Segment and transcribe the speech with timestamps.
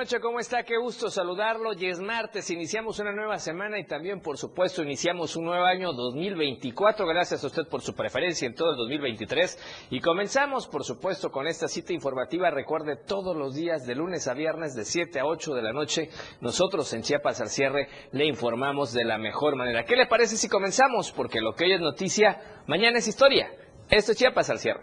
[0.00, 0.62] noche, ¿cómo está?
[0.62, 1.74] Qué gusto saludarlo.
[1.74, 5.92] Y es martes, iniciamos una nueva semana y también, por supuesto, iniciamos un nuevo año
[5.92, 7.06] 2024.
[7.06, 9.88] Gracias a usted por su preferencia en todo el 2023.
[9.90, 12.48] Y comenzamos, por supuesto, con esta cita informativa.
[12.48, 16.08] Recuerde, todos los días, de lunes a viernes, de 7 a 8 de la noche,
[16.40, 19.84] nosotros en Chiapas al cierre le informamos de la mejor manera.
[19.84, 21.12] ¿Qué le parece si comenzamos?
[21.12, 23.50] Porque lo que hoy es noticia, mañana es historia.
[23.90, 24.80] Esto es Chiapas al cierre.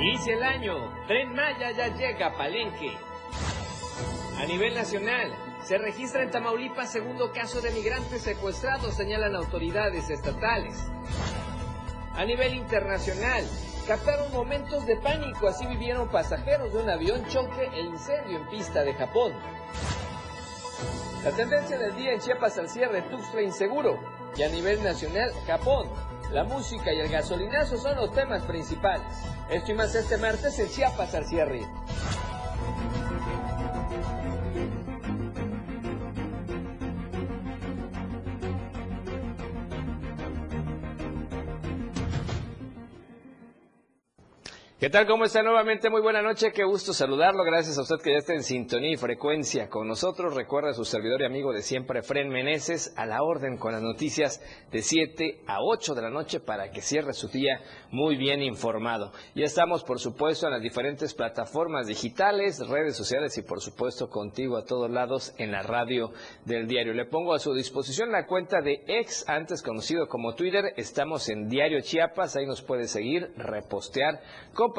[0.00, 2.96] Inicia el año, Tren Maya ya llega a Palenque.
[4.38, 5.30] A nivel nacional,
[5.62, 10.90] se registra en Tamaulipas segundo caso de migrantes secuestrados, señalan autoridades estatales.
[12.14, 13.44] A nivel internacional,
[13.86, 18.82] captaron momentos de pánico, así vivieron pasajeros de un avión choque e incendio en pista
[18.82, 19.34] de Japón.
[21.22, 24.00] La tendencia del día en Chiapas al cierre, Tuxtla inseguro.
[24.34, 25.90] Y a nivel nacional, Japón,
[26.32, 29.39] la música y el gasolinazo son los temas principales.
[29.50, 31.66] Esto más este martes en Chiapas al cierre.
[44.80, 45.06] ¿Qué tal?
[45.06, 45.90] ¿Cómo está nuevamente?
[45.90, 47.44] Muy buena noche, qué gusto saludarlo.
[47.44, 50.34] Gracias a usted que ya está en sintonía y frecuencia con nosotros.
[50.34, 53.82] Recuerda a su servidor y amigo de siempre, Fren Meneses, a la orden con las
[53.82, 54.40] noticias
[54.72, 59.12] de 7 a 8 de la noche para que cierre su día muy bien informado.
[59.34, 64.56] Ya estamos, por supuesto, en las diferentes plataformas digitales, redes sociales y, por supuesto, contigo
[64.56, 66.10] a todos lados en la radio
[66.46, 66.94] del diario.
[66.94, 70.72] Le pongo a su disposición la cuenta de ex, antes conocido como Twitter.
[70.78, 74.22] Estamos en Diario Chiapas, ahí nos puede seguir, repostear,
[74.54, 74.69] compartir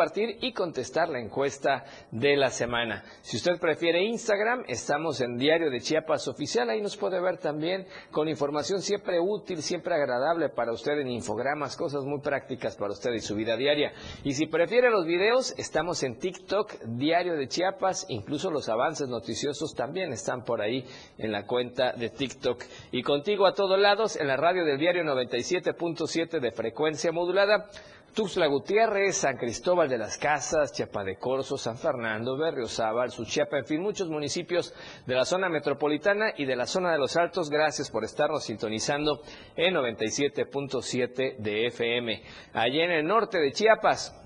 [0.42, 3.04] y contestar la encuesta de la semana.
[3.22, 7.86] Si usted prefiere Instagram, estamos en Diario de Chiapas Oficial, ahí nos puede ver también
[8.12, 13.12] con información siempre útil, siempre agradable para usted en infogramas, cosas muy prácticas para usted
[13.14, 13.92] y su vida diaria.
[14.24, 19.76] Y si prefiere los videos, estamos en TikTok, Diario de Chiapas, incluso los avances noticiosos
[19.76, 20.86] también están por ahí
[21.18, 22.64] en la cuenta de TikTok.
[22.92, 27.70] Y contigo a todos lados en la radio del diario 97.7 de frecuencia modulada.
[28.14, 33.66] Tuxtla Gutiérrez, San Cristóbal de las Casas, Chiapa de Corzo, San Fernando, Berriozábal, Suchiapa, en
[33.66, 34.74] fin, muchos municipios
[35.06, 37.50] de la zona metropolitana y de la zona de los Altos.
[37.50, 39.22] Gracias por estarnos sintonizando
[39.56, 42.22] en 97.7 de FM.
[42.54, 44.21] Allí en el norte de Chiapas,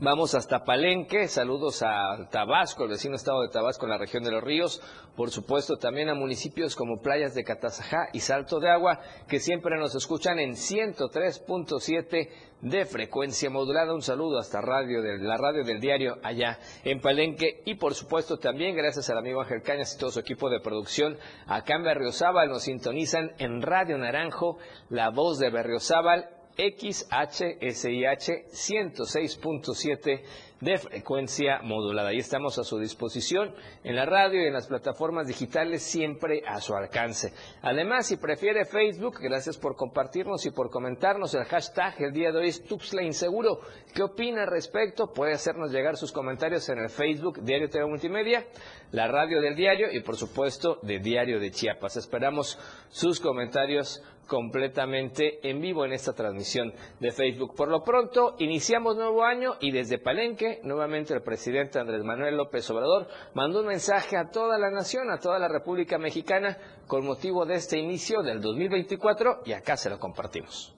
[0.00, 4.30] Vamos hasta Palenque, saludos a Tabasco, el vecino estado de Tabasco en la región de
[4.30, 4.80] los ríos,
[5.16, 9.76] por supuesto también a municipios como Playas de Catazajá y Salto de Agua, que siempre
[9.76, 12.28] nos escuchan en 103.7
[12.60, 13.92] de frecuencia modulada.
[13.92, 17.62] Un saludo hasta radio de, la radio del diario allá en Palenque.
[17.66, 21.18] Y por supuesto también gracias al amigo Ángel Cañas y todo su equipo de producción
[21.48, 22.48] acá en Berriozábal.
[22.48, 24.58] Nos sintonizan en Radio Naranjo,
[24.90, 30.22] la voz de Berriozábal XHSIH 106.7
[30.60, 32.08] de frecuencia modulada.
[32.08, 33.54] Ahí estamos a su disposición
[33.84, 37.32] en la radio y en las plataformas digitales, siempre a su alcance.
[37.62, 42.02] Además, si prefiere Facebook, gracias por compartirnos y por comentarnos el hashtag.
[42.02, 43.60] El día de hoy es Tuxla Inseguro.
[43.94, 45.12] ¿Qué opina al respecto?
[45.12, 48.44] Puede hacernos llegar sus comentarios en el Facebook Diario TV Multimedia,
[48.90, 51.96] la radio del diario y, por supuesto, de Diario de Chiapas.
[51.96, 52.58] Esperamos
[52.88, 57.56] sus comentarios completamente en vivo en esta transmisión de Facebook.
[57.56, 62.70] Por lo pronto, iniciamos nuevo año y desde Palenque, nuevamente el presidente Andrés Manuel López
[62.70, 66.56] Obrador mandó un mensaje a toda la nación, a toda la República Mexicana,
[66.86, 70.74] con motivo de este inicio del 2024 y acá se lo compartimos.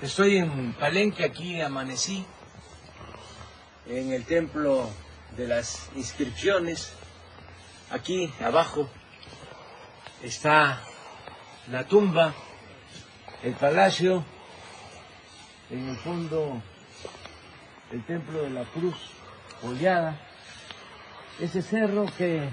[0.00, 2.24] Estoy en Palenque, aquí amanecí,
[3.86, 4.88] en el templo
[5.36, 6.94] de las inscripciones.
[7.90, 8.88] Aquí abajo
[10.22, 10.80] está
[11.68, 12.34] la tumba,
[13.42, 14.24] el palacio,
[15.70, 16.60] en el fondo
[17.90, 18.96] el templo de la Cruz
[19.62, 20.18] Oleada,
[21.40, 22.48] ese cerro que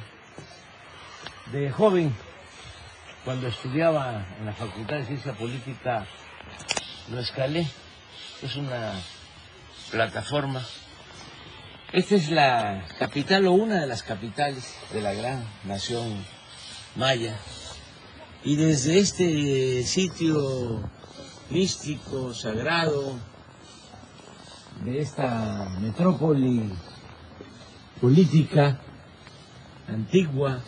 [1.51, 2.15] de joven,
[3.25, 6.05] cuando estudiaba en la Facultad de Ciencia Política,
[7.09, 7.67] lo escalé,
[8.41, 8.93] es una
[9.91, 10.61] plataforma.
[11.91, 16.23] Esta es la capital o una de las capitales de la gran nación
[16.95, 17.35] maya,
[18.43, 20.89] y desde este sitio
[21.49, 23.19] místico, sagrado,
[24.83, 26.71] de esta metrópoli
[27.99, 28.79] política
[29.87, 30.61] antigua,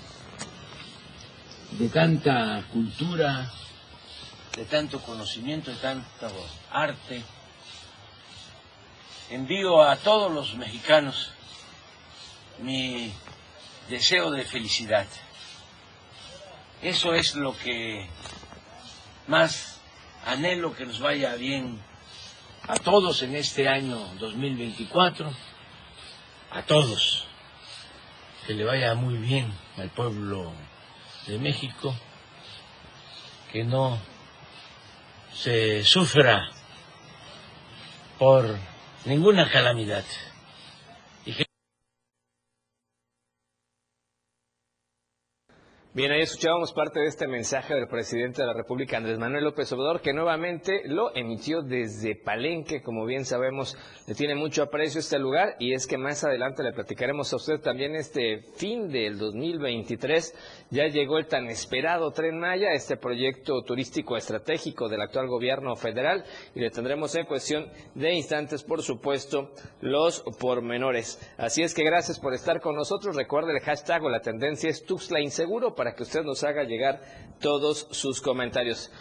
[1.79, 3.49] de tanta cultura,
[4.57, 6.27] de tanto conocimiento, de tanto
[6.71, 7.23] arte,
[9.29, 11.31] envío a todos los mexicanos
[12.59, 13.13] mi
[13.89, 15.07] deseo de felicidad.
[16.81, 18.07] Eso es lo que
[19.27, 19.79] más
[20.25, 21.79] anhelo que nos vaya bien
[22.67, 25.31] a todos en este año 2024,
[26.49, 27.25] a todos,
[28.47, 30.53] que le vaya muy bien al pueblo
[31.27, 31.95] de México,
[33.51, 33.99] que no
[35.35, 36.49] se sufra
[38.17, 38.57] por
[39.05, 40.05] ninguna calamidad.
[45.93, 49.69] Bien, ahí escuchábamos parte de este mensaje del presidente de la República, Andrés Manuel López
[49.73, 52.81] Obrador, que nuevamente lo emitió desde Palenque.
[52.81, 53.77] Como bien sabemos,
[54.07, 57.59] le tiene mucho aprecio este lugar y es que más adelante le platicaremos a usted
[57.59, 60.33] también este fin del 2023.
[60.69, 66.23] Ya llegó el tan esperado Tren Maya, este proyecto turístico estratégico del actual gobierno federal
[66.55, 69.51] y le tendremos en cuestión de instantes, por supuesto,
[69.81, 71.19] los pormenores.
[71.37, 73.17] Así es que gracias por estar con nosotros.
[73.17, 77.01] Recuerde el hashtag o la tendencia es Tuxla Inseguro para que usted nos haga llegar
[77.39, 78.91] todos sus comentarios.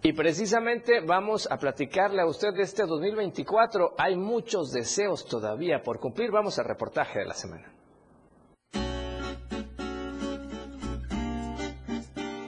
[0.00, 3.96] Y precisamente vamos a platicarle a usted de este 2024.
[3.98, 6.30] Hay muchos deseos todavía por cumplir.
[6.30, 7.79] Vamos al reportaje de la semana.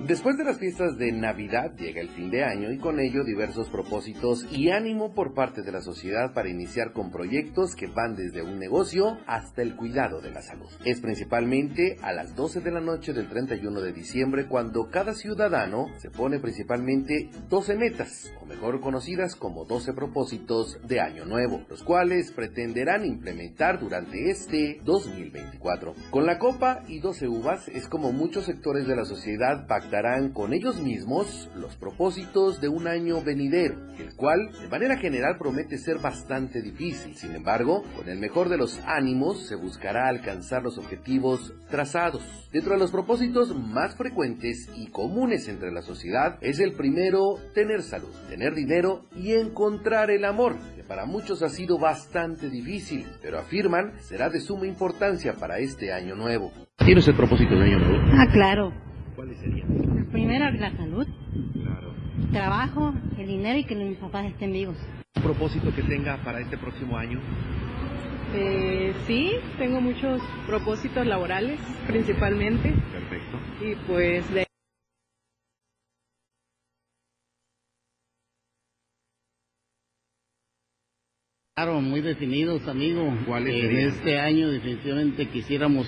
[0.07, 3.69] Después de las fiestas de Navidad llega el fin de año y con ello diversos
[3.69, 8.43] propósitos y ánimo por parte de la sociedad para iniciar con proyectos que van desde
[8.43, 10.69] un negocio hasta el cuidado de la salud.
[10.85, 15.87] Es principalmente a las 12 de la noche del 31 de diciembre cuando cada ciudadano
[15.99, 21.85] se pone principalmente 12 metas, o mejor conocidas como 12 propósitos de año nuevo, los
[21.85, 25.95] cuales pretenderán implementar durante este 2024.
[26.11, 29.92] Con la copa y 12 uvas es como muchos sectores de la sociedad pactan
[30.33, 35.77] con ellos mismos los propósitos de un año venidero, el cual de manera general promete
[35.77, 37.15] ser bastante difícil.
[37.15, 42.23] Sin embargo, con el mejor de los ánimos se buscará alcanzar los objetivos trazados.
[42.51, 47.83] Dentro de los propósitos más frecuentes y comunes entre la sociedad es el primero tener
[47.83, 53.39] salud, tener dinero y encontrar el amor, que para muchos ha sido bastante difícil, pero
[53.39, 56.51] afirman será de suma importancia para este año nuevo.
[56.79, 58.03] ¿Tienes el propósito de año nuevo?
[58.15, 58.73] Ah, claro.
[59.15, 59.82] ¿Cuáles serían?
[60.13, 61.07] Primero, la salud,
[61.63, 61.95] Claro.
[62.33, 64.77] trabajo, el dinero y que mis papás estén vivos.
[65.17, 67.19] ¿Un propósito que tenga para este próximo año?
[68.35, 73.39] Eh, sí, tengo muchos propósitos laborales, principalmente, Perfecto.
[73.65, 74.47] y pues de
[81.55, 83.13] Claro, muy definidos, amigo.
[83.27, 83.89] ¿Cuáles En serían?
[83.91, 85.87] este año definitivamente quisiéramos,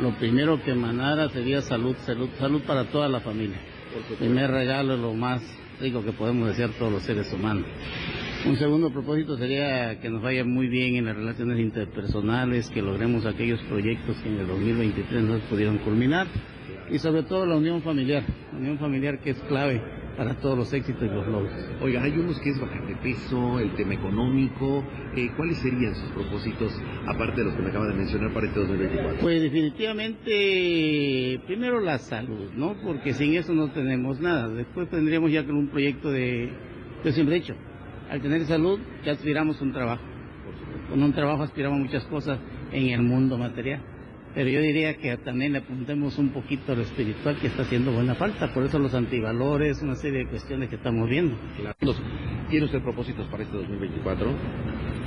[0.00, 3.58] lo primero que emanara sería salud, salud, salud para toda la familia.
[4.18, 5.42] Primer regalo es lo más
[5.80, 7.66] rico que podemos desear todos los seres humanos.
[8.46, 13.26] Un segundo propósito sería que nos vaya muy bien en las relaciones interpersonales, que logremos
[13.26, 16.26] aquellos proyectos que en el 2023 no pudieron culminar
[16.90, 18.22] y sobre todo la unión familiar,
[18.52, 19.82] la unión familiar que es clave
[20.16, 21.52] para todos los éxitos y los logros.
[21.80, 24.82] Oiga, hay unos que es bajar de peso, el tema económico.
[25.14, 26.72] Eh, ¿Cuáles serían sus propósitos,
[27.06, 29.20] aparte de los que me acaba de mencionar para este 2024?
[29.20, 32.76] Pues definitivamente, primero la salud, ¿no?
[32.82, 34.48] Porque sin eso no tenemos nada.
[34.48, 36.50] Después tendríamos ya con un proyecto de,
[37.04, 37.54] yo siempre he dicho,
[38.10, 40.02] al tener salud ya aspiramos a un trabajo.
[40.88, 42.38] Con un trabajo aspiramos a muchas cosas
[42.72, 43.95] en el mundo material.
[44.36, 47.90] Pero yo diría que también le apuntemos un poquito a lo espiritual que está haciendo
[47.90, 48.52] buena falta.
[48.52, 51.34] Por eso los antivalores, una serie de cuestiones que estamos viendo.
[51.56, 51.74] Claro.
[51.80, 52.02] Los-
[52.50, 54.28] ¿Tiene usted propósitos para este 2024?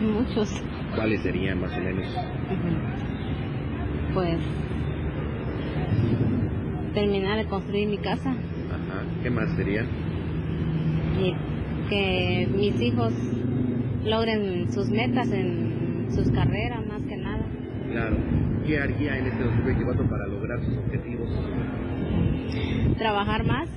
[0.01, 0.49] Muchos.
[0.95, 2.07] ¿Cuáles serían más o menos?
[4.15, 4.37] Pues
[6.95, 9.03] terminar de construir mi casa Ajá.
[9.21, 9.85] ¿Qué más serían?
[11.21, 11.33] y
[11.89, 13.13] que mis hijos
[14.05, 17.45] logren sus metas en sus carreras más que nada.
[17.91, 18.17] Claro.
[18.69, 21.27] ¿Qué haría en este 2024 para lograr sus objetivos?
[22.99, 23.67] Trabajar más,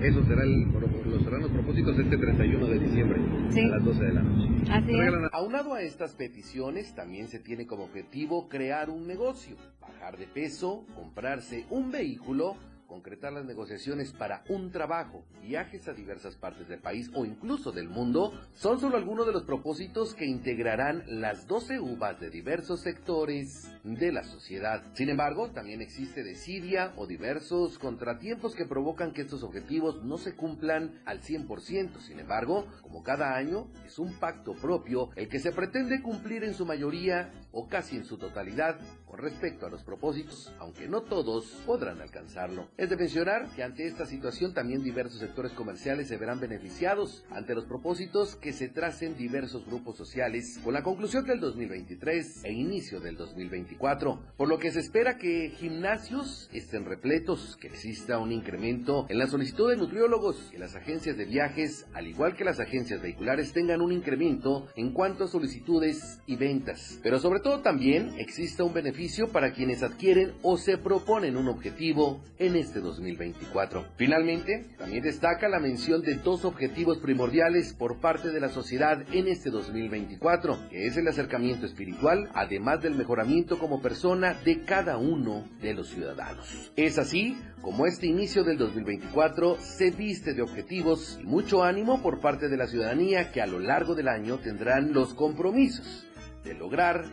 [0.00, 3.60] Eso será el, los serán los propósitos este 31 de diciembre Sí.
[3.60, 4.48] a las 12 de la noche.
[4.72, 5.12] así es.
[5.32, 10.86] Aunado a estas peticiones, también se tiene como objetivo crear un negocio, bajar de peso,
[10.94, 12.54] comprarse un vehículo,
[12.88, 17.88] concretar las negociaciones para un trabajo, viajes a diversas partes del país o incluso del
[17.88, 23.70] mundo, son solo algunos de los propósitos que integrarán las 12 uvas de diversos sectores
[23.84, 24.82] de la sociedad.
[24.94, 30.34] Sin embargo, también existe desidia o diversos contratiempos que provocan que estos objetivos no se
[30.34, 32.00] cumplan al 100%.
[32.00, 36.54] Sin embargo, como cada año, es un pacto propio el que se pretende cumplir en
[36.54, 38.80] su mayoría o casi en su totalidad
[39.18, 42.68] respecto a los propósitos, aunque no todos podrán alcanzarlo.
[42.76, 47.54] Es de mencionar que ante esta situación también diversos sectores comerciales se verán beneficiados ante
[47.54, 53.00] los propósitos que se tracen diversos grupos sociales con la conclusión del 2023 e inicio
[53.00, 59.06] del 2024, por lo que se espera que gimnasios estén repletos, que exista un incremento
[59.08, 63.02] en la solicitud de nutriólogos, que las agencias de viajes, al igual que las agencias
[63.02, 68.64] vehiculares, tengan un incremento en cuanto a solicitudes y ventas, pero sobre todo también exista
[68.64, 73.86] un beneficio para quienes adquieren o se proponen un objetivo en este 2024.
[73.96, 79.26] Finalmente, también destaca la mención de dos objetivos primordiales por parte de la sociedad en
[79.26, 85.48] este 2024, que es el acercamiento espiritual, además del mejoramiento como persona de cada uno
[85.62, 86.70] de los ciudadanos.
[86.76, 92.20] Es así como este inicio del 2024 se viste de objetivos y mucho ánimo por
[92.20, 96.04] parte de la ciudadanía que a lo largo del año tendrán los compromisos
[96.44, 97.04] de lograr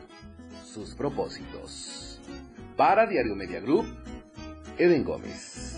[0.63, 2.19] sus propósitos.
[2.75, 3.85] Para Diario Media Group,
[4.77, 5.75] Eden Gómez.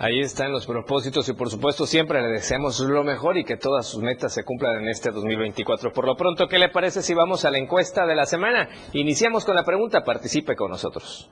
[0.00, 3.84] Ahí están los propósitos y por supuesto siempre le deseamos lo mejor y que todas
[3.84, 5.92] sus metas se cumplan en este 2024.
[5.92, 8.68] Por lo pronto, ¿qué le parece si vamos a la encuesta de la semana?
[8.92, 11.28] Iniciamos con la pregunta, participe con nosotros.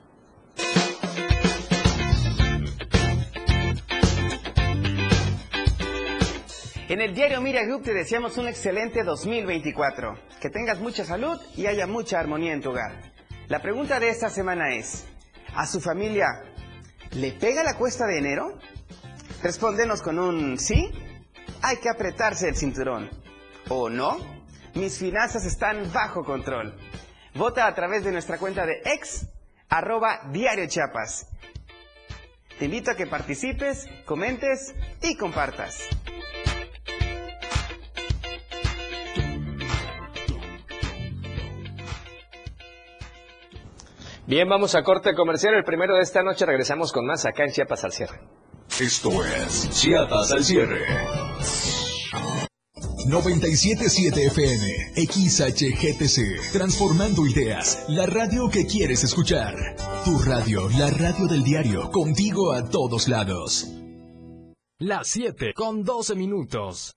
[6.97, 10.17] En el diario Mira Group te deseamos un excelente 2024.
[10.41, 13.13] Que tengas mucha salud y haya mucha armonía en tu hogar.
[13.49, 15.05] La pregunta de esta semana es,
[15.55, 16.25] ¿a su familia
[17.11, 18.57] le pega la cuesta de enero?
[19.43, 20.89] Respóndenos con un sí,
[21.61, 23.11] hay que apretarse el cinturón.
[23.69, 24.17] ¿O no?
[24.73, 26.75] Mis finanzas están bajo control.
[27.35, 29.27] Vota a través de nuestra cuenta de ex,
[29.69, 31.27] arroba diario Chiapas.
[32.57, 34.73] Te invito a que participes, comentes
[35.03, 35.77] y compartas.
[44.27, 45.55] Bien, vamos a corte comercial.
[45.55, 48.19] El primero de esta noche regresamos con más acá en Chiapas al cierre.
[48.77, 50.85] Esto es Chiapas al cierre.
[53.07, 59.55] 977 FM, XHGTC, transformando ideas, la radio que quieres escuchar.
[60.03, 63.69] Tu radio, la radio del diario, contigo a todos lados.
[64.77, 66.96] Las 7 con 12 minutos.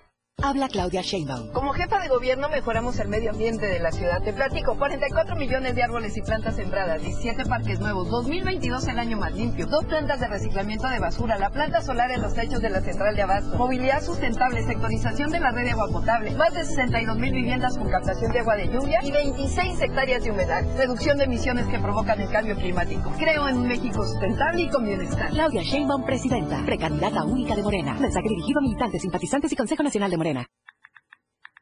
[0.43, 1.51] Habla Claudia Sheinbaum.
[1.51, 4.23] Como jefa de gobierno mejoramos el medio ambiente de la ciudad.
[4.23, 9.17] Te platico, 44 millones de árboles y plantas sembradas, 17 parques nuevos, 2022 el año
[9.17, 12.71] más limpio, dos plantas de reciclamiento de basura, la planta solar en los techos de
[12.71, 16.65] la central de abasto, movilidad sustentable, sectorización de la red de agua potable, más de
[16.65, 21.19] 62 mil viviendas con captación de agua de lluvia y 26 hectáreas de humedad, reducción
[21.19, 23.11] de emisiones que provocan el cambio climático.
[23.19, 25.29] Creo en un México sustentable y con bienestar.
[25.29, 27.93] Claudia Sheinbaum, presidenta, precandidata única de Morena.
[27.93, 30.30] Mensaje dirigido a militantes, simpatizantes y Consejo Nacional de Morena.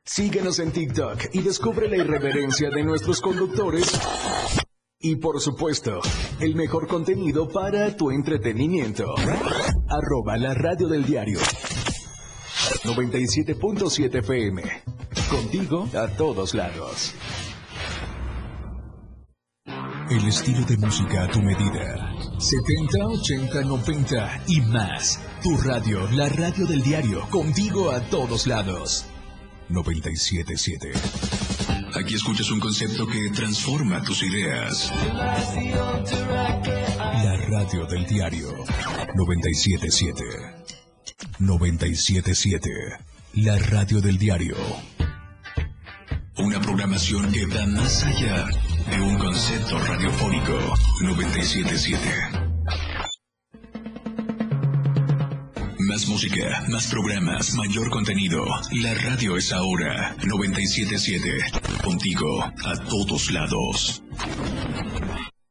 [0.03, 3.91] Síguenos en TikTok y descubre la irreverencia de nuestros conductores.
[4.99, 6.01] Y por supuesto,
[6.39, 9.13] el mejor contenido para tu entretenimiento.
[9.87, 11.39] Arroba la radio del diario.
[12.83, 14.63] 97.7 FM.
[15.29, 17.13] Contigo a todos lados.
[20.09, 22.15] El estilo de música a tu medida.
[22.39, 25.19] 70, 80, 90 y más.
[25.41, 27.21] Tu radio, la radio del diario.
[27.29, 29.05] Contigo a todos lados.
[29.69, 30.91] 977.
[31.95, 34.91] Aquí escuchas un concepto que transforma tus ideas.
[37.23, 38.49] La radio del diario
[39.15, 40.23] 977.
[41.39, 42.69] 977.
[43.35, 44.57] La radio del diario.
[46.37, 48.45] Una programación que va más allá
[48.89, 50.57] de un concepto radiofónico
[51.01, 52.48] 977.
[56.07, 58.45] Música, más programas, mayor contenido.
[58.81, 61.29] La radio es ahora 977.
[61.83, 64.01] Contigo a todos lados.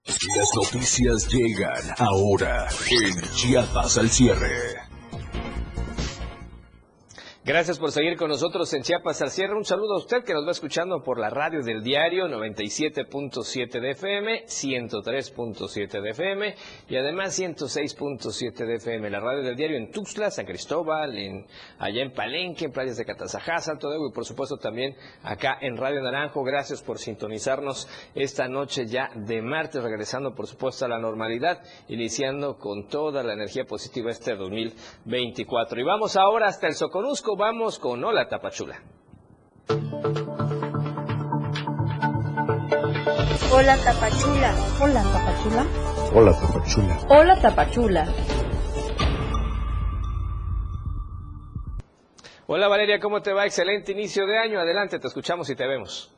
[0.05, 4.78] Las noticias llegan ahora en Chiapas al cierre.
[7.49, 9.55] Gracias por seguir con nosotros en Chiapas al cierre.
[9.55, 13.91] Un saludo a usted que nos va escuchando por la radio del diario 97.7 de
[13.93, 16.55] FM, 103.7 de FM
[16.91, 19.09] y además 106.7 de FM.
[19.09, 21.47] La radio del diario en Tuxtla, San Cristóbal, en,
[21.79, 25.79] allá en Palenque, en playas de Catazajá, Santo Debo y por supuesto también acá en
[25.79, 26.45] Radio Naranjo.
[26.45, 32.59] Gracias por sintonizarnos esta noche ya de martes, regresando por supuesto a la normalidad, iniciando
[32.59, 35.81] con toda la energía positiva este 2024.
[35.81, 38.83] Y vamos ahora hasta el Soconusco vamos con Hola Tapachula.
[43.53, 44.55] Hola Tapachula.
[44.81, 45.67] Hola Tapachula.
[46.13, 46.99] Hola Tapachula.
[47.09, 48.09] Hola Tapachula.
[52.49, 53.47] Hola Valeria, ¿cómo te va?
[53.47, 54.59] Excelente inicio de año.
[54.59, 56.13] Adelante, te escuchamos y te vemos.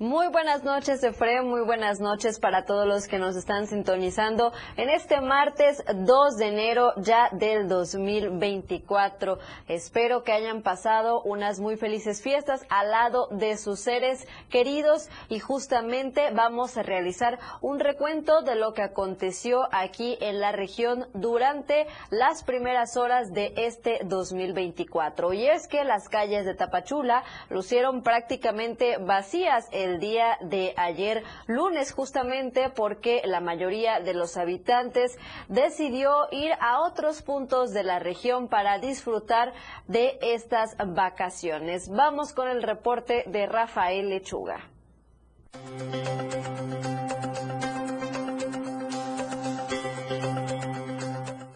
[0.00, 1.50] Muy buenas noches, Efraín.
[1.50, 6.46] Muy buenas noches para todos los que nos están sintonizando en este martes 2 de
[6.46, 9.38] enero ya del 2024.
[9.68, 15.38] Espero que hayan pasado unas muy felices fiestas al lado de sus seres queridos y
[15.38, 21.86] justamente vamos a realizar un recuento de lo que aconteció aquí en la región durante
[22.08, 25.34] las primeras horas de este 2024.
[25.34, 31.92] Y es que las calles de Tapachula lucieron prácticamente vacías el día de ayer lunes
[31.92, 35.18] justamente porque la mayoría de los habitantes
[35.48, 39.52] decidió ir a otros puntos de la región para disfrutar
[39.88, 41.88] de estas vacaciones.
[41.88, 44.68] Vamos con el reporte de Rafael Lechuga.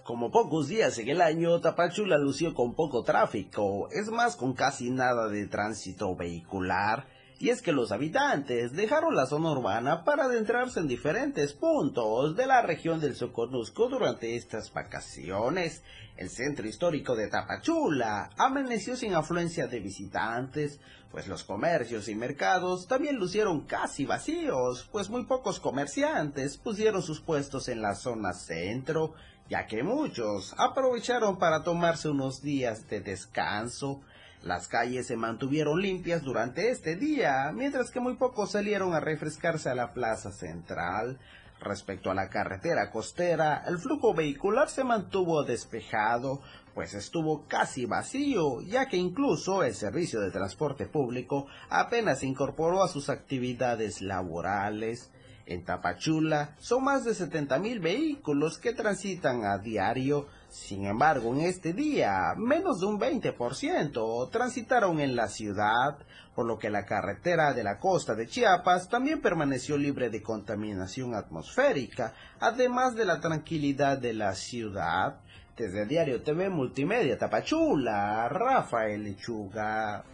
[0.02, 4.90] Como pocos días en el año, Tapachula lució con poco tráfico, es más con casi
[4.90, 7.06] nada de tránsito vehicular
[7.44, 12.46] y es que los habitantes dejaron la zona urbana para adentrarse en diferentes puntos de
[12.46, 15.82] la región del Soconusco durante estas vacaciones.
[16.16, 22.88] El centro histórico de Tapachula amaneció sin afluencia de visitantes, pues los comercios y mercados
[22.88, 29.12] también lucieron casi vacíos, pues muy pocos comerciantes pusieron sus puestos en la zona centro,
[29.50, 34.00] ya que muchos aprovecharon para tomarse unos días de descanso.
[34.44, 39.70] Las calles se mantuvieron limpias durante este día, mientras que muy pocos salieron a refrescarse
[39.70, 41.18] a la plaza central.
[41.60, 46.42] Respecto a la carretera costera, el flujo vehicular se mantuvo despejado,
[46.74, 52.88] pues estuvo casi vacío, ya que incluso el servicio de transporte público apenas incorporó a
[52.88, 55.10] sus actividades laborales.
[55.46, 61.40] En Tapachula son más de 70 mil vehículos que transitan a diario, sin embargo, en
[61.40, 65.98] este día, menos de un 20% transitaron en la ciudad,
[66.32, 71.16] por lo que la carretera de la costa de Chiapas también permaneció libre de contaminación
[71.16, 75.16] atmosférica, además de la tranquilidad de la ciudad.
[75.56, 80.04] Desde Diario TV Multimedia Tapachula, Rafael Lechuga.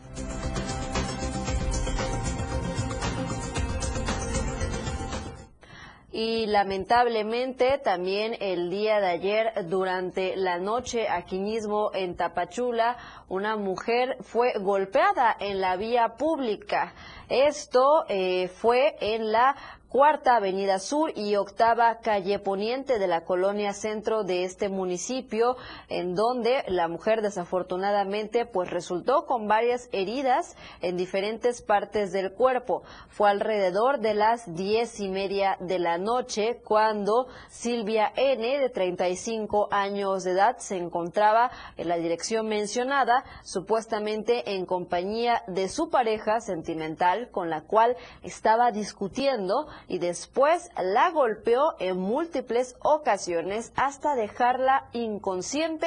[6.12, 12.96] Y lamentablemente también el día de ayer durante la noche aquí mismo en Tapachula
[13.28, 16.94] una mujer fue golpeada en la vía pública.
[17.28, 19.54] Esto eh, fue en la
[19.90, 25.56] Cuarta Avenida Sur y Octava Calle Poniente de la colonia centro de este municipio,
[25.88, 32.84] en donde la mujer desafortunadamente pues resultó con varias heridas en diferentes partes del cuerpo.
[33.08, 39.70] Fue alrededor de las diez y media de la noche cuando Silvia N, de 35
[39.72, 46.40] años de edad, se encontraba en la dirección mencionada, supuestamente en compañía de su pareja
[46.40, 54.88] sentimental con la cual estaba discutiendo y después la golpeó en múltiples ocasiones hasta dejarla
[54.92, 55.86] inconsciente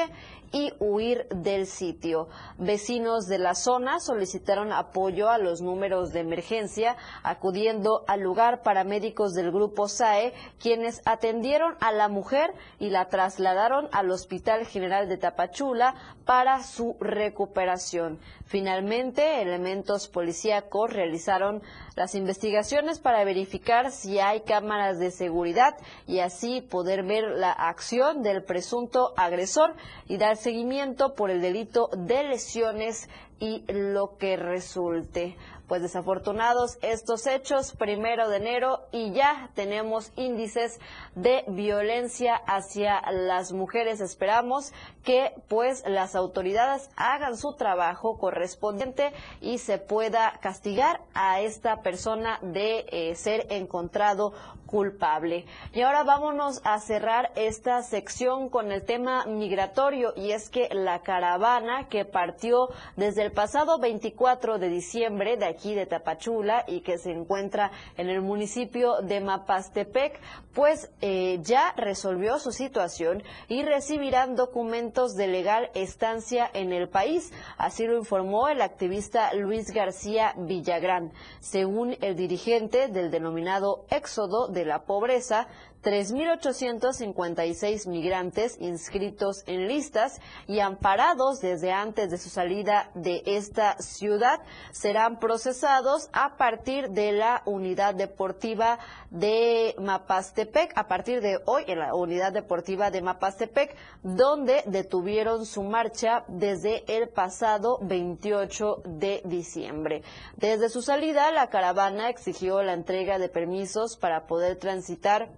[0.53, 2.29] y huir del sitio.
[2.59, 9.33] Vecinos de la zona solicitaron apoyo a los números de emergencia, acudiendo al lugar paramédicos
[9.33, 15.17] del grupo SAE, quienes atendieron a la mujer y la trasladaron al Hospital General de
[15.17, 18.19] Tapachula para su recuperación.
[18.45, 21.63] Finalmente, elementos policíacos realizaron
[21.95, 25.75] las investigaciones para verificar si hay cámaras de seguridad
[26.07, 29.75] y así poder ver la acción del presunto agresor
[30.07, 35.35] y dar seguimiento por el delito de lesiones y lo que resulte.
[35.67, 40.79] Pues desafortunados estos hechos, primero de enero, y ya tenemos índices
[41.15, 44.01] de violencia hacia las mujeres.
[44.01, 44.73] Esperamos
[45.03, 52.39] que pues las autoridades hagan su trabajo correspondiente y se pueda castigar a esta persona
[52.41, 54.33] de eh, ser encontrado
[54.73, 55.45] culpable.
[55.71, 61.03] Y ahora vámonos a cerrar esta sección con el tema migratorio y es que la
[61.03, 66.97] caravana que partió desde el pasado 24 de diciembre de aquí de Tapachula y que
[66.97, 70.19] se encuentra en el municipio de Mapastepec,
[70.55, 77.31] pues eh, ya resolvió su situación y recibirán documentos de legal estancia en el país.
[77.59, 81.11] Así lo informó el activista Luis García Villagrán.
[81.41, 85.47] Según el dirigente del denominado Éxodo de la Pobreza,
[85.83, 94.39] 3.856 migrantes inscritos en listas y amparados desde antes de su salida de esta ciudad
[94.71, 98.79] serán procesados a partir de la unidad deportiva
[99.11, 105.63] de Mapastepec, a partir de hoy en la unidad deportiva de Mapastepec, donde detuvieron su
[105.63, 110.01] marcha desde el pasado 28 de diciembre.
[110.37, 115.29] Desde su salida, la caravana exigió la entrega de permisos para poder transitar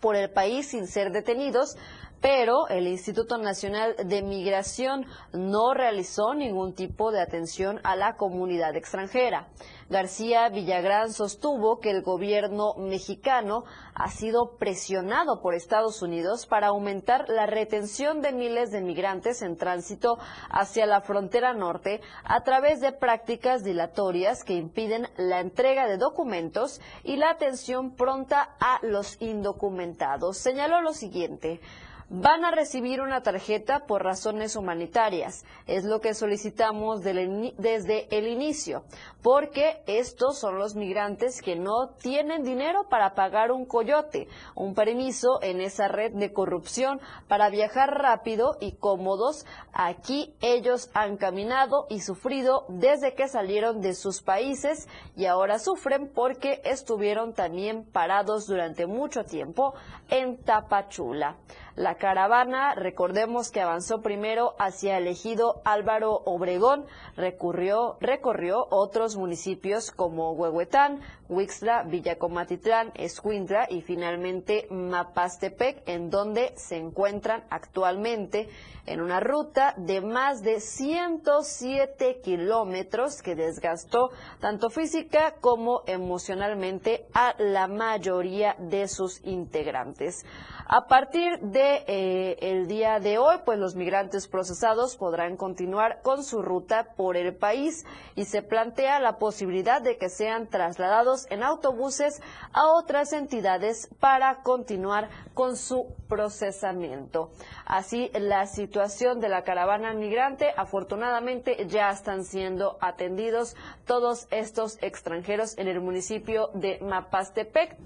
[0.00, 1.76] por el país sin ser detenidos,
[2.20, 8.74] pero el Instituto Nacional de Migración no realizó ningún tipo de atención a la comunidad
[8.76, 9.48] extranjera.
[9.88, 13.62] García Villagrán sostuvo que el gobierno mexicano
[13.94, 19.56] ha sido presionado por Estados Unidos para aumentar la retención de miles de migrantes en
[19.56, 20.18] tránsito
[20.50, 26.80] hacia la frontera norte a través de prácticas dilatorias que impiden la entrega de documentos
[27.04, 30.38] y la atención pronta a los indocumentados.
[30.38, 31.60] Señaló lo siguiente
[32.08, 35.44] van a recibir una tarjeta por razones humanitarias.
[35.66, 38.84] Es lo que solicitamos desde el inicio,
[39.26, 45.42] porque estos son los migrantes que no tienen dinero para pagar un coyote, un permiso
[45.42, 49.44] en esa red de corrupción para viajar rápido y cómodos.
[49.72, 54.86] Aquí ellos han caminado y sufrido desde que salieron de sus países
[55.16, 59.74] y ahora sufren porque estuvieron también parados durante mucho tiempo
[60.08, 61.34] en Tapachula.
[61.76, 66.86] La caravana, recordemos que avanzó primero hacia el ejido Álvaro Obregón,
[67.16, 77.44] recorrió otros municipios como Huehuetán, Huixla, Villacomatitlán, Escuintla y finalmente Mapastepec, en donde se encuentran
[77.50, 78.48] actualmente
[78.86, 87.34] en una ruta de más de 107 kilómetros que desgastó tanto física como emocionalmente a
[87.38, 90.24] la mayoría de sus integrantes.
[90.68, 96.24] A partir de eh, el día de hoy, pues los migrantes procesados podrán continuar con
[96.24, 97.84] su ruta por el país
[98.16, 102.20] y se plantea la posibilidad de que sean trasladados en autobuses
[102.52, 107.30] a otras entidades para continuar con su procesamiento.
[107.64, 108.46] Así, la
[108.76, 115.80] situación de la caravana migrante, afortunadamente, ya están siendo atendidos todos estos extranjeros en el
[115.80, 117.78] municipio de Mapastepec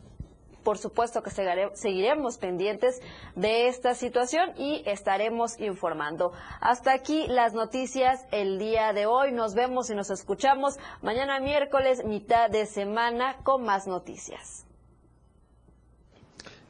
[0.64, 3.00] por supuesto que seguiremos pendientes
[3.35, 6.33] de esta situación y estaremos informando.
[6.61, 9.33] Hasta aquí las noticias el día de hoy.
[9.33, 14.66] Nos vemos y nos escuchamos mañana miércoles, mitad de semana, con más noticias.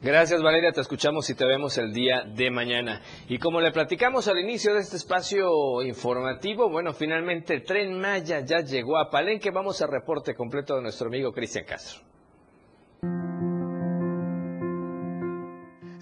[0.03, 3.03] Gracias Valeria, te escuchamos y te vemos el día de mañana.
[3.29, 8.39] Y como le platicamos al inicio de este espacio informativo, bueno, finalmente el tren Maya
[8.39, 9.51] ya llegó a Palenque.
[9.51, 12.01] Vamos al reporte completo de nuestro amigo Cristian Castro.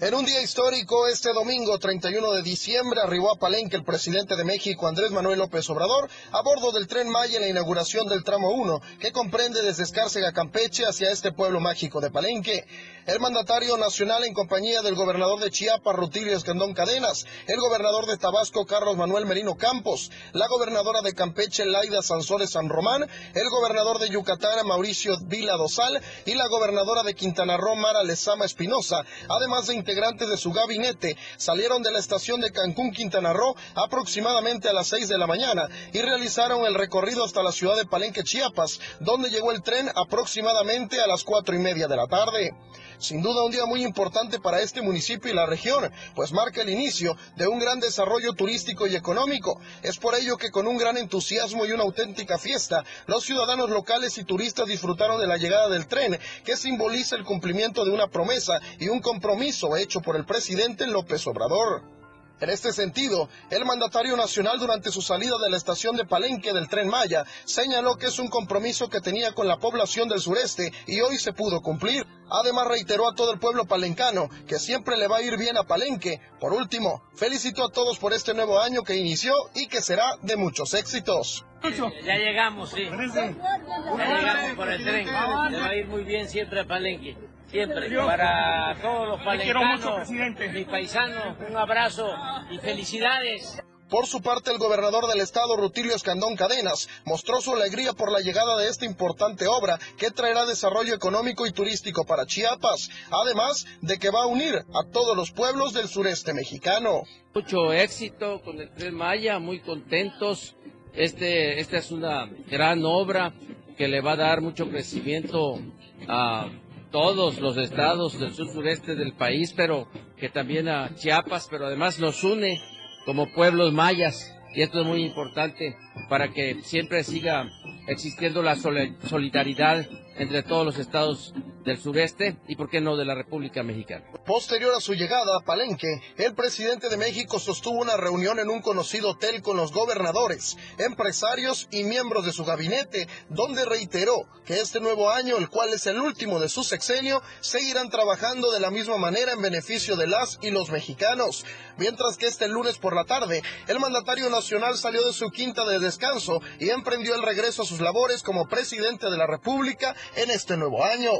[0.02, 4.44] En un día histórico, este domingo 31 de diciembre, arribó a Palenque el presidente de
[4.44, 8.50] México, Andrés Manuel López Obrador, a bordo del tren Maya en la inauguración del tramo
[8.50, 12.64] 1, que comprende desde Escárcega, Campeche, hacia este pueblo mágico de Palenque.
[13.06, 18.18] El mandatario nacional en compañía del gobernador de Chiapas, Rutilio Escandón Cadenas, el gobernador de
[18.18, 23.98] Tabasco, Carlos Manuel Merino Campos, la gobernadora de Campeche, Laida Sansores San Román, el gobernador
[24.00, 29.66] de Yucatán, Mauricio Vila Dosal, y la gobernadora de Quintana Roo, Mara Lezama Espinosa, además
[29.66, 34.74] de integrantes de su gabinete, salieron de la estación de Cancún, Quintana Roo, aproximadamente a
[34.74, 38.78] las 6 de la mañana y realizaron el recorrido hasta la ciudad de Palenque, Chiapas,
[39.00, 42.54] donde llegó el tren aproximadamente a las cuatro y media de la tarde.
[43.00, 46.68] Sin duda un día muy importante para este municipio y la región, pues marca el
[46.68, 49.58] inicio de un gran desarrollo turístico y económico.
[49.82, 54.18] Es por ello que con un gran entusiasmo y una auténtica fiesta, los ciudadanos locales
[54.18, 58.60] y turistas disfrutaron de la llegada del tren, que simboliza el cumplimiento de una promesa
[58.78, 61.99] y un compromiso hecho por el presidente López Obrador.
[62.40, 66.68] En este sentido, el mandatario nacional durante su salida de la estación de Palenque del
[66.68, 71.02] tren Maya señaló que es un compromiso que tenía con la población del sureste y
[71.02, 72.06] hoy se pudo cumplir.
[72.30, 75.64] Además reiteró a todo el pueblo palencano que siempre le va a ir bien a
[75.64, 76.20] Palenque.
[76.40, 80.36] Por último, felicitó a todos por este nuevo año que inició y que será de
[80.36, 81.44] muchos éxitos.
[81.62, 82.84] Ya llegamos, sí.
[82.84, 85.06] Ya llegamos por el tren.
[85.06, 87.18] Le va a ir muy bien siempre a Palenque.
[87.50, 87.90] Siempre.
[87.96, 92.14] Para todos los palencanos, mis paisanos, un abrazo
[92.50, 93.60] y felicidades.
[93.88, 98.20] Por su parte, el gobernador del estado, Rutilio Escandón Cadenas, mostró su alegría por la
[98.20, 103.98] llegada de esta importante obra que traerá desarrollo económico y turístico para Chiapas, además de
[103.98, 107.02] que va a unir a todos los pueblos del sureste mexicano.
[107.34, 110.54] Mucho éxito con el Tren Maya, muy contentos.
[110.94, 113.32] Este, esta es una gran obra
[113.76, 115.58] que le va a dar mucho crecimiento
[116.06, 116.46] a
[116.90, 121.98] todos los estados del sur sureste del país, pero que también a Chiapas, pero además
[121.98, 122.60] nos une
[123.04, 124.36] como pueblos mayas.
[124.54, 125.76] Y esto es muy importante
[126.08, 127.48] para que siempre siga
[127.86, 131.32] existiendo la solidaridad entre todos los estados
[131.64, 134.04] del sureste y, por qué no, de la República Mexicana.
[134.26, 138.60] Posterior a su llegada a Palenque, el presidente de México sostuvo una reunión en un
[138.60, 144.80] conocido hotel con los gobernadores, empresarios y miembros de su gabinete, donde reiteró que este
[144.80, 148.96] nuevo año, el cual es el último de su sexenio, seguirán trabajando de la misma
[148.98, 151.44] manera en beneficio de las y los mexicanos.
[151.76, 155.78] Mientras que este lunes por la tarde, el mandatario nacional salió de su quinta de
[155.78, 160.56] descanso y emprendió el regreso a sus labores como presidente de la República en este
[160.56, 161.10] nuevo año.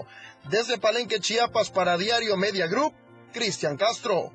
[0.48, 2.92] Desde Palenque, Chiapas, para Diario Media Group,
[3.32, 4.32] Cristian Castro.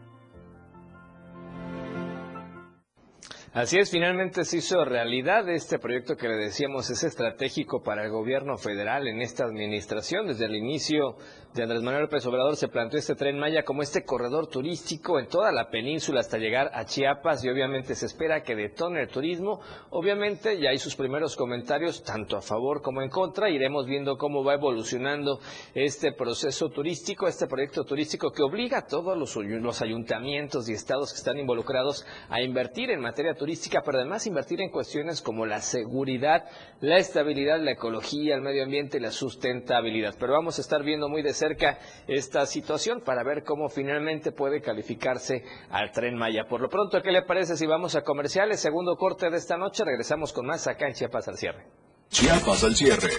[3.56, 8.12] Así es, finalmente se hizo realidad este proyecto que le decíamos es estratégico para el
[8.12, 10.28] gobierno federal en esta administración.
[10.28, 11.16] Desde el inicio
[11.56, 15.28] de Andrés Manuel López Obrador se planteó este tren Maya como este corredor turístico en
[15.28, 19.62] toda la península hasta llegar a Chiapas y obviamente se espera que detone el turismo.
[19.92, 23.50] Obviamente ya hay sus primeros comentarios tanto a favor como en contra.
[23.50, 25.40] Iremos viendo cómo va evolucionando
[25.74, 31.14] este proceso turístico, este proyecto turístico que obliga a todos los, los ayuntamientos y estados
[31.14, 35.62] que están involucrados a invertir en materia turística, pero además invertir en cuestiones como la
[35.62, 36.44] seguridad,
[36.82, 40.16] la estabilidad, la ecología, el medio ambiente y la sustentabilidad.
[40.20, 44.32] Pero vamos a estar viendo muy de cerca cerca esta situación para ver cómo finalmente
[44.32, 46.46] puede calificarse al tren Maya.
[46.50, 48.60] Por lo pronto, ¿qué le parece si vamos a comerciales?
[48.60, 51.66] Segundo corte de esta noche, regresamos con más acá en Chiapas al cierre.
[52.10, 53.10] Chiapas al cierre.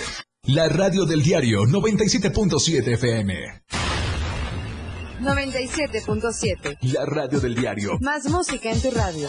[0.44, 3.62] La radio del diario 97.7 FM.
[5.20, 6.78] 97.7.
[6.92, 7.98] La radio del diario.
[8.00, 9.28] Más música en tu radio.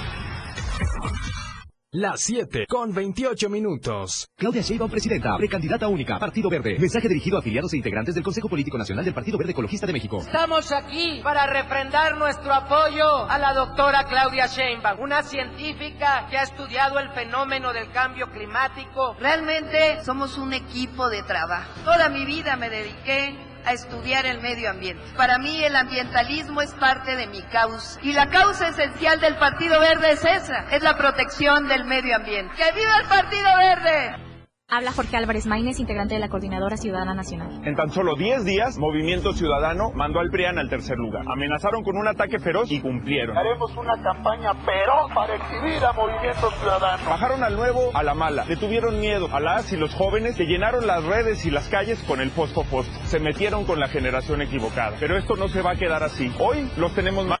[1.93, 4.29] Las 7 con 28 minutos.
[4.37, 6.77] Claudia Sheinbaum, presidenta, precandidata única, Partido Verde.
[6.79, 9.91] Mensaje dirigido a afiliados e integrantes del Consejo Político Nacional del Partido Verde Ecologista de
[9.91, 10.19] México.
[10.21, 16.43] Estamos aquí para refrendar nuestro apoyo a la doctora Claudia Sheinbaum, una científica que ha
[16.43, 19.17] estudiado el fenómeno del cambio climático.
[19.19, 21.73] Realmente somos un equipo de trabajo.
[21.83, 25.03] Toda mi vida me dediqué a estudiar el medio ambiente.
[25.15, 27.99] Para mí el ambientalismo es parte de mi causa.
[28.01, 32.55] Y la causa esencial del Partido Verde es esa, es la protección del medio ambiente.
[32.55, 34.30] ¡Que viva el Partido Verde!
[34.73, 37.61] Habla Jorge Álvarez Maínez, integrante de la Coordinadora Ciudadana Nacional.
[37.65, 41.25] En tan solo 10 días, Movimiento Ciudadano mandó al PRIAN al tercer lugar.
[41.27, 43.37] Amenazaron con un ataque feroz y cumplieron.
[43.37, 47.03] Haremos una campaña feroz para exhibir a Movimiento Ciudadano.
[47.09, 48.45] Bajaron al nuevo a la mala.
[48.45, 52.01] Le tuvieron miedo a las y los jóvenes que llenaron las redes y las calles
[52.03, 52.93] con el fosfo fosfo.
[53.07, 54.95] Se metieron con la generación equivocada.
[55.01, 56.31] Pero esto no se va a quedar así.
[56.39, 57.40] Hoy los tenemos más.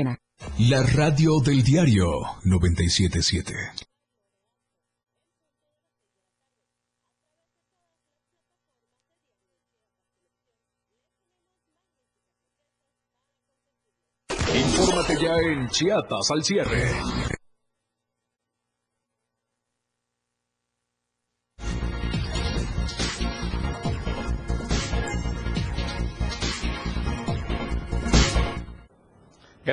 [0.03, 2.07] La radio del diario
[2.43, 3.53] 977.
[14.53, 16.91] Infórmate ya en Chiapas al cierre.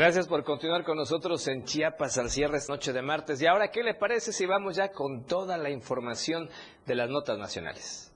[0.09, 3.43] Gracias por continuar con nosotros en Chiapas al cierre esta noche de martes.
[3.43, 6.49] Y ahora, ¿qué le parece si vamos ya con toda la información
[6.87, 8.11] de las notas nacionales?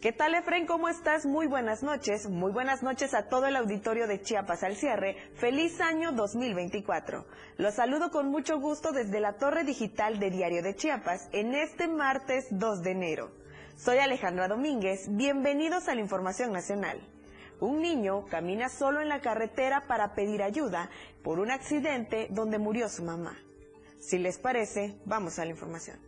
[0.00, 0.64] ¿Qué tal, Efren?
[0.64, 1.26] ¿Cómo estás?
[1.26, 2.26] Muy buenas noches.
[2.30, 5.14] Muy buenas noches a todo el auditorio de Chiapas al cierre.
[5.34, 7.26] Feliz año 2024.
[7.58, 11.86] Los saludo con mucho gusto desde la Torre Digital de Diario de Chiapas en este
[11.86, 13.30] martes 2 de enero.
[13.76, 15.06] Soy Alejandra Domínguez.
[15.10, 17.13] Bienvenidos a la Información Nacional.
[17.60, 20.90] Un niño camina solo en la carretera para pedir ayuda
[21.22, 23.38] por un accidente donde murió su mamá.
[24.00, 25.98] Si les parece, vamos a la información.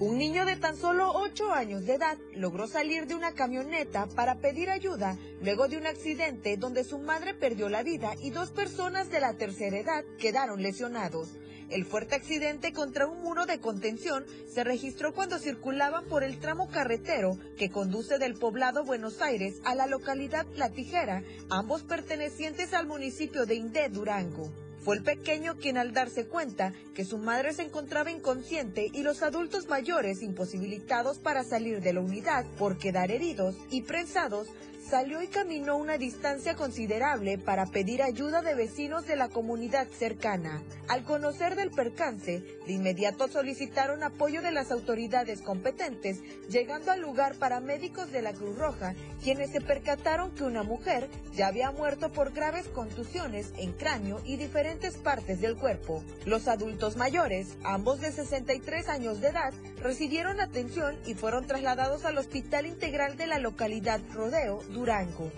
[0.00, 4.36] Un niño de tan solo 8 años de edad logró salir de una camioneta para
[4.36, 9.10] pedir ayuda luego de un accidente donde su madre perdió la vida y dos personas
[9.10, 11.28] de la tercera edad quedaron lesionados.
[11.70, 16.68] El fuerte accidente contra un muro de contención se registró cuando circulaban por el tramo
[16.68, 22.88] carretero que conduce del poblado Buenos Aires a la localidad La Tijera, ambos pertenecientes al
[22.88, 24.50] municipio de Indé, Durango.
[24.80, 29.22] Fue el pequeño quien al darse cuenta que su madre se encontraba inconsciente y los
[29.22, 34.48] adultos mayores imposibilitados para salir de la unidad por quedar heridos y prensados,
[34.90, 40.62] salió y caminó una distancia considerable para pedir ayuda de vecinos de la comunidad cercana.
[40.88, 47.36] Al conocer del percance, de inmediato solicitaron apoyo de las autoridades competentes, llegando al lugar
[47.36, 52.32] paramédicos de la Cruz Roja, quienes se percataron que una mujer ya había muerto por
[52.32, 56.02] graves contusiones en cráneo y diferentes partes del cuerpo.
[56.26, 62.18] Los adultos mayores, ambos de 63 años de edad, recibieron atención y fueron trasladados al
[62.18, 65.30] Hospital Integral de la localidad Rodeo, Durango.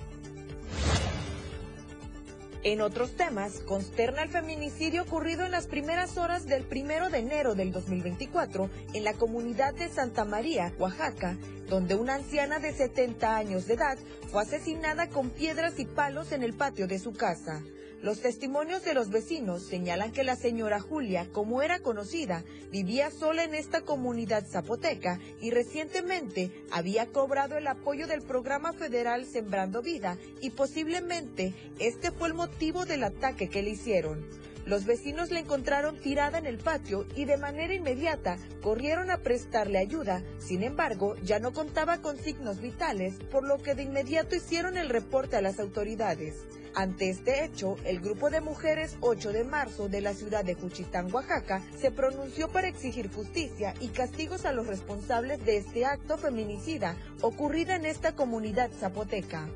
[2.63, 7.57] En otros temas, consterna el feminicidio ocurrido en las primeras horas del primero de enero
[7.57, 11.37] del 2024 en la comunidad de Santa María, Oaxaca,
[11.69, 13.99] donde una anciana de 70 años de edad
[14.31, 17.65] fue asesinada con piedras y palos en el patio de su casa.
[18.03, 23.45] Los testimonios de los vecinos señalan que la señora Julia, como era conocida, vivía sola
[23.45, 30.19] en esta comunidad zapoteca y recientemente había cobrado el apoyo del programa federal Sembrando Vida
[30.41, 34.27] y posiblemente este fue el motivo del ataque que le hicieron.
[34.67, 39.79] Los vecinos la encontraron tirada en el patio y de manera inmediata corrieron a prestarle
[39.79, 40.25] ayuda.
[40.38, 44.88] Sin embargo, ya no contaba con signos vitales, por lo que de inmediato hicieron el
[44.88, 46.35] reporte a las autoridades.
[46.75, 51.13] Ante este hecho, el grupo de mujeres 8 de marzo de la ciudad de Juchitán,
[51.13, 56.97] Oaxaca, se pronunció para exigir justicia y castigos a los responsables de este acto feminicida
[57.21, 59.49] ocurrida en esta comunidad zapoteca.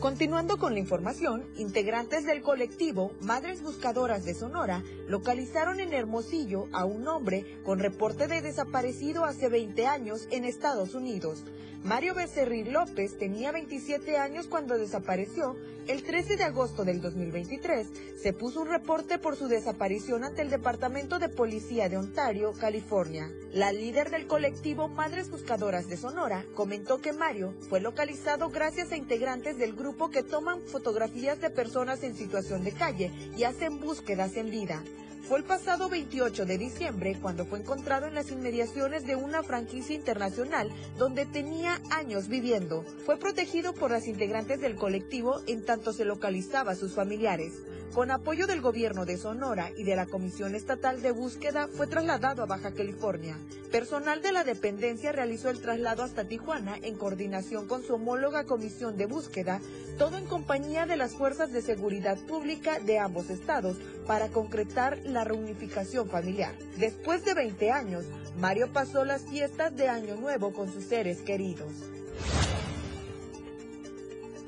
[0.00, 6.86] Continuando con la información, integrantes del colectivo Madres Buscadoras de Sonora localizaron en Hermosillo a
[6.86, 11.44] un hombre con reporte de desaparecido hace 20 años en Estados Unidos.
[11.84, 15.56] Mario Becerril López tenía 27 años cuando desapareció.
[15.88, 17.86] El 13 de agosto del 2023
[18.20, 23.30] se puso un reporte por su desaparición ante el Departamento de Policía de Ontario, California.
[23.54, 28.98] La líder del colectivo Madres Buscadoras de Sonora comentó que Mario fue localizado gracias a
[28.98, 34.36] integrantes del grupo que toman fotografías de personas en situación de calle y hacen búsquedas
[34.36, 34.82] en vida.
[35.28, 39.94] Fue el pasado 28 de diciembre cuando fue encontrado en las inmediaciones de una franquicia
[39.94, 42.84] internacional donde tenía años viviendo.
[43.04, 47.52] Fue protegido por las integrantes del colectivo en tanto se localizaba sus familiares.
[47.94, 52.44] Con apoyo del gobierno de Sonora y de la Comisión Estatal de Búsqueda, fue trasladado
[52.44, 53.36] a Baja California.
[53.72, 58.96] Personal de la dependencia realizó el traslado hasta Tijuana en coordinación con su homóloga Comisión
[58.96, 59.60] de Búsqueda,
[59.98, 63.76] todo en compañía de las fuerzas de seguridad pública de ambos estados
[64.06, 66.54] para concretar la reunificación familiar.
[66.78, 68.04] Después de 20 años,
[68.38, 71.72] Mario pasó las fiestas de Año Nuevo con sus seres queridos.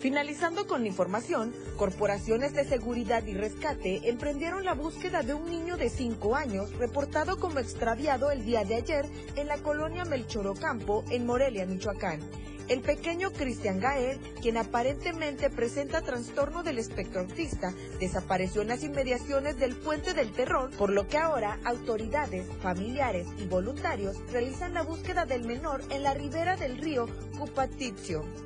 [0.03, 5.77] Finalizando con la información, corporaciones de seguridad y rescate emprendieron la búsqueda de un niño
[5.77, 11.25] de 5 años reportado como extraviado el día de ayer en la colonia Melchorocampo, en
[11.25, 12.19] Morelia, Michoacán.
[12.73, 19.59] El pequeño Cristian Gael, quien aparentemente presenta trastorno del espectro autista, desapareció en las inmediaciones
[19.59, 25.27] del Puente del Terror, por lo que ahora autoridades, familiares y voluntarios realizan la búsqueda
[25.27, 27.09] del menor en la ribera del río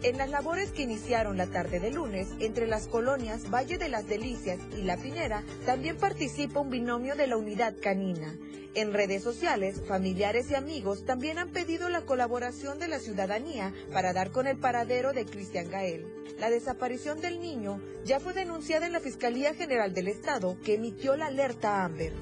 [0.03, 4.07] En las labores que iniciaron la tarde de lunes entre las colonias Valle de las
[4.07, 8.37] Delicias y La Pinera, también participa un binomio de la unidad canina.
[8.75, 14.13] En redes sociales, familiares y amigos también han pedido la colaboración de la ciudadanía para
[14.13, 16.07] dar con el paradero de Cristian Gael.
[16.39, 21.17] La desaparición del niño ya fue denunciada en la Fiscalía General del Estado, que emitió
[21.17, 22.13] la alerta Amber.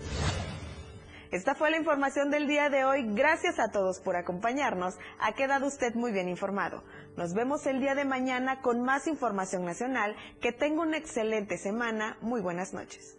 [1.31, 3.05] Esta fue la información del día de hoy.
[3.14, 4.95] Gracias a todos por acompañarnos.
[5.18, 6.83] Ha quedado usted muy bien informado.
[7.16, 10.16] Nos vemos el día de mañana con más información nacional.
[10.41, 12.18] Que tenga una excelente semana.
[12.20, 13.18] Muy buenas noches.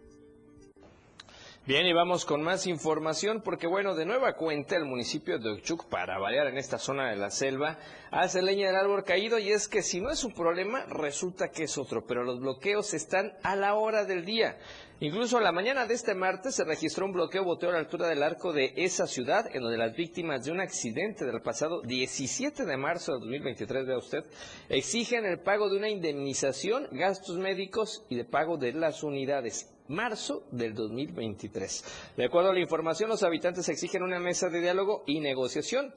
[1.68, 5.86] Bien, y vamos con más información porque, bueno, de nueva cuenta el municipio de Ochuc,
[5.86, 7.80] para variar en esta zona de la selva,
[8.12, 11.64] hace leña del árbol caído y es que si no es un problema, resulta que
[11.64, 14.60] es otro, pero los bloqueos están a la hora del día.
[15.02, 18.24] Incluso la mañana de este martes se registró un bloqueo boteo a la altura del
[18.24, 22.78] arco de esa ciudad, en donde las víctimas de un accidente del pasado 17 de
[22.78, 24.24] marzo de 2023, vea usted,
[24.70, 30.48] exigen el pago de una indemnización, gastos médicos y de pago de las unidades marzo
[30.52, 32.14] del 2023.
[32.16, 35.94] De acuerdo a la información, los habitantes exigen una mesa de diálogo y negociación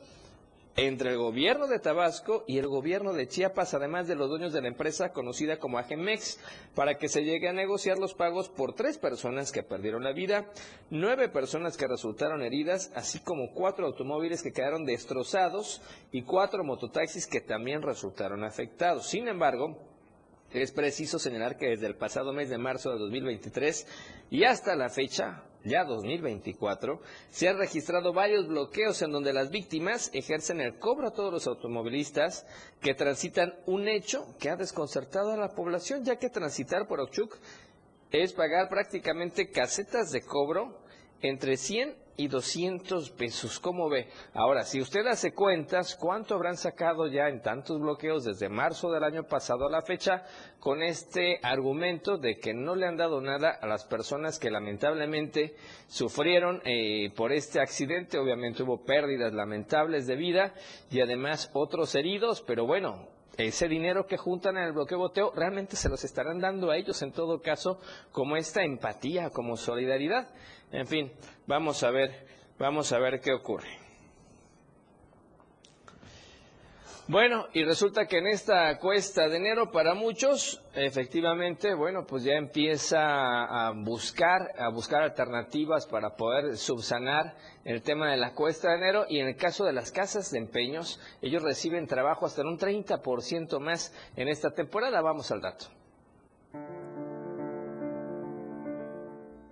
[0.79, 4.63] entre el gobierno de Tabasco y el gobierno de Chiapas, además de los dueños de
[4.63, 6.39] la empresa conocida como Agemex,
[6.77, 10.47] para que se llegue a negociar los pagos por tres personas que perdieron la vida,
[10.89, 17.27] nueve personas que resultaron heridas, así como cuatro automóviles que quedaron destrozados y cuatro mototaxis
[17.27, 19.09] que también resultaron afectados.
[19.09, 19.77] Sin embargo,
[20.53, 23.85] es preciso señalar que desde el pasado mes de marzo de 2023
[24.31, 27.01] y hasta la fecha, ya 2024,
[27.31, 31.47] se han registrado varios bloqueos en donde las víctimas ejercen el cobro a todos los
[31.47, 32.47] automovilistas
[32.81, 37.37] que transitan un hecho que ha desconcertado a la población, ya que transitar por Ochuc
[38.11, 40.79] es pagar prácticamente casetas de cobro
[41.21, 43.61] entre 100 y 200 pesos.
[43.61, 44.09] ¿Cómo ve?
[44.35, 49.05] Ahora, si usted hace cuentas, ¿cuánto habrán sacado ya en tantos bloqueos desde marzo del
[49.05, 50.25] año pasado a la fecha
[50.59, 55.55] con este argumento de que no le han dado nada a las personas que lamentablemente
[55.87, 58.19] sufrieron eh, por este accidente?
[58.19, 60.55] Obviamente hubo pérdidas lamentables de vida
[60.91, 63.07] y además otros heridos, pero bueno,
[63.37, 67.01] ese dinero que juntan en el bloqueo boteo realmente se los estarán dando a ellos
[67.03, 70.29] en todo caso como esta empatía, como solidaridad.
[70.73, 71.13] En fin,
[71.47, 72.27] vamos a ver,
[72.59, 73.89] vamos a ver qué ocurre.
[77.11, 82.35] Bueno, y resulta que en esta cuesta de enero para muchos, efectivamente, bueno, pues ya
[82.35, 82.99] empieza
[83.45, 87.35] a buscar, a buscar alternativas para poder subsanar
[87.69, 90.39] el tema de la cuesta de enero y en el caso de las casas de
[90.39, 95.03] empeños, ellos reciben trabajo hasta en un 30% más en esta temporada.
[95.03, 95.67] Vamos al dato.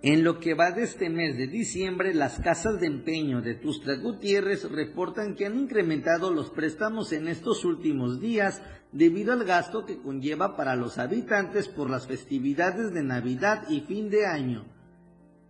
[0.01, 3.97] En lo que va de este mes de diciembre, las casas de empeño de Tuxtla
[3.97, 10.01] Gutiérrez reportan que han incrementado los préstamos en estos últimos días debido al gasto que
[10.01, 14.76] conlleva para los habitantes por las festividades de Navidad y fin de año.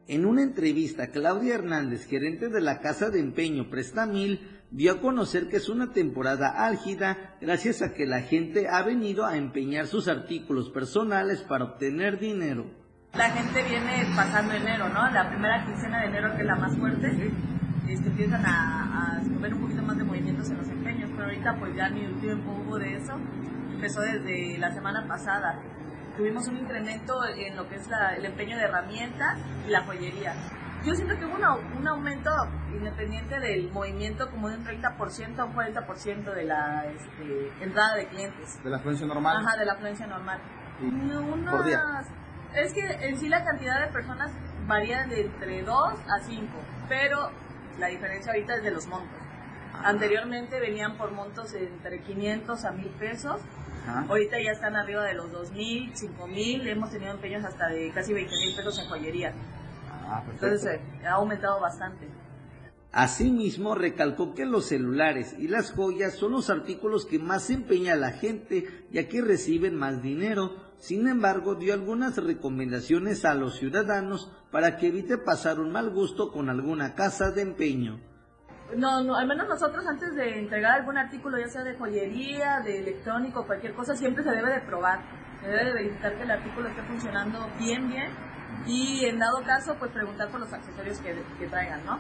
[0.07, 5.49] En una entrevista, Claudia Hernández, gerente de la casa de empeño Prestamil, dio a conocer
[5.49, 10.07] que es una temporada álgida gracias a que la gente ha venido a empeñar sus
[10.07, 12.87] artículos personales para obtener dinero
[13.17, 15.09] la gente viene pasando enero, ¿no?
[15.09, 17.31] La primera quincena de enero, que es la más fuerte,
[17.87, 21.55] este, empiezan a, a ver un poquito más de movimientos en los empeños, pero ahorita
[21.59, 23.13] pues ya ni un tiempo hubo de eso,
[23.73, 25.59] empezó desde la semana pasada.
[26.17, 27.87] Tuvimos un incremento en lo que es
[28.17, 29.37] el empeño de herramientas
[29.67, 30.33] y la joyería.
[30.83, 32.31] Yo siento que hubo un aumento
[32.73, 38.07] independiente del movimiento como de un 30% a un 40% de la este, entrada de
[38.07, 38.63] clientes.
[38.63, 39.37] ¿De la afluencia normal?
[39.37, 40.41] Ajá, de la afluencia normal.
[41.51, 41.81] ¿Por día?
[42.55, 44.31] Es que en sí la cantidad de personas
[44.65, 46.47] varía de entre 2 a 5,
[46.89, 47.29] pero
[47.77, 49.26] la diferencia ahorita es de los montos.
[49.83, 53.41] Anteriormente venían por montos entre 500 a 1000 pesos.
[54.09, 56.67] Ahorita ya están arriba de los 2000, 5000.
[56.67, 59.33] Hemos tenido empeños hasta de casi 20 mil pesos en joyería.
[60.05, 62.07] Ah, Entonces eh, ha aumentado bastante.
[62.91, 68.11] Asimismo, recalcó que los celulares y las joyas son los artículos que más empeña la
[68.11, 70.55] gente, ya que reciben más dinero.
[70.79, 76.31] Sin embargo, dio algunas recomendaciones a los ciudadanos para que evite pasar un mal gusto
[76.31, 77.99] con alguna casa de empeño.
[78.75, 82.79] No, no, al menos nosotros antes de entregar algún artículo, ya sea de joyería, de
[82.79, 84.99] electrónico, cualquier cosa, siempre se debe de probar.
[85.41, 88.11] Se debe de verificar que el artículo esté funcionando bien, bien.
[88.65, 91.97] Y en dado caso, pues preguntar por los accesorios que, traigan, ¿no?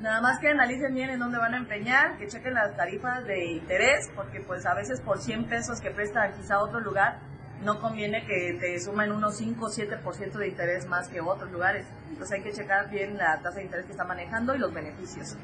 [0.00, 3.52] Nada más que analicen bien en dónde van a empeñar, que chequen las tarifas de
[3.52, 7.18] interés, porque pues a veces por 100 pesos que presta quizá otro lugar,
[7.62, 11.86] no conviene que te sumen unos 5 o 7% de interés más que otros lugares.
[12.10, 15.36] Entonces hay que checar bien la tasa de interés que está manejando y los beneficios.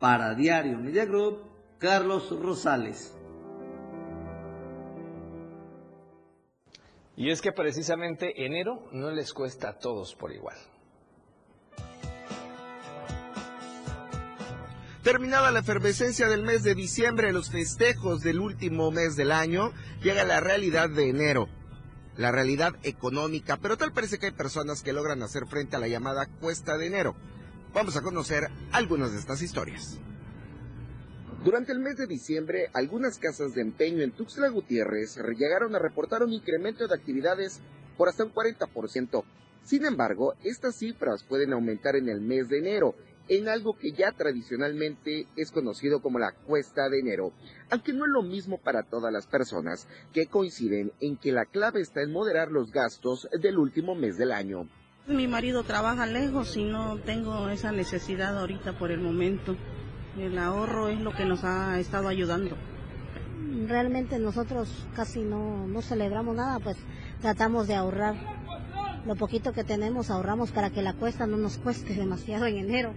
[0.00, 1.42] Para Diario Media Group,
[1.78, 3.14] Carlos Rosales.
[7.16, 10.56] Y es que precisamente enero no les cuesta a todos por igual.
[15.02, 19.70] Terminada la efervescencia del mes de diciembre, los festejos del último mes del año,
[20.02, 21.48] llega la realidad de enero,
[22.16, 25.88] la realidad económica, pero tal parece que hay personas que logran hacer frente a la
[25.88, 27.16] llamada cuesta de enero,
[27.72, 29.96] Vamos a conocer algunas de estas historias.
[31.44, 36.24] Durante el mes de diciembre, algunas casas de empeño en Tuxtla Gutiérrez llegaron a reportar
[36.24, 37.60] un incremento de actividades
[37.96, 39.22] por hasta un 40%.
[39.62, 42.96] Sin embargo, estas cifras pueden aumentar en el mes de enero
[43.28, 47.32] en algo que ya tradicionalmente es conocido como la cuesta de enero,
[47.70, 51.80] aunque no es lo mismo para todas las personas que coinciden en que la clave
[51.80, 54.68] está en moderar los gastos del último mes del año.
[55.06, 59.56] Mi marido trabaja lejos y no tengo esa necesidad ahorita por el momento.
[60.18, 62.56] El ahorro es lo que nos ha estado ayudando.
[63.66, 66.76] Realmente nosotros casi no, no celebramos nada, pues
[67.20, 68.14] tratamos de ahorrar.
[69.06, 72.94] Lo poquito que tenemos ahorramos para que la cuesta no nos cueste demasiado en enero.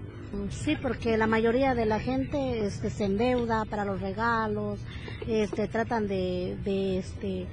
[0.49, 4.79] Sí, porque la mayoría de la gente este, se endeuda para los regalos,
[5.27, 7.47] este, tratan de, de, este,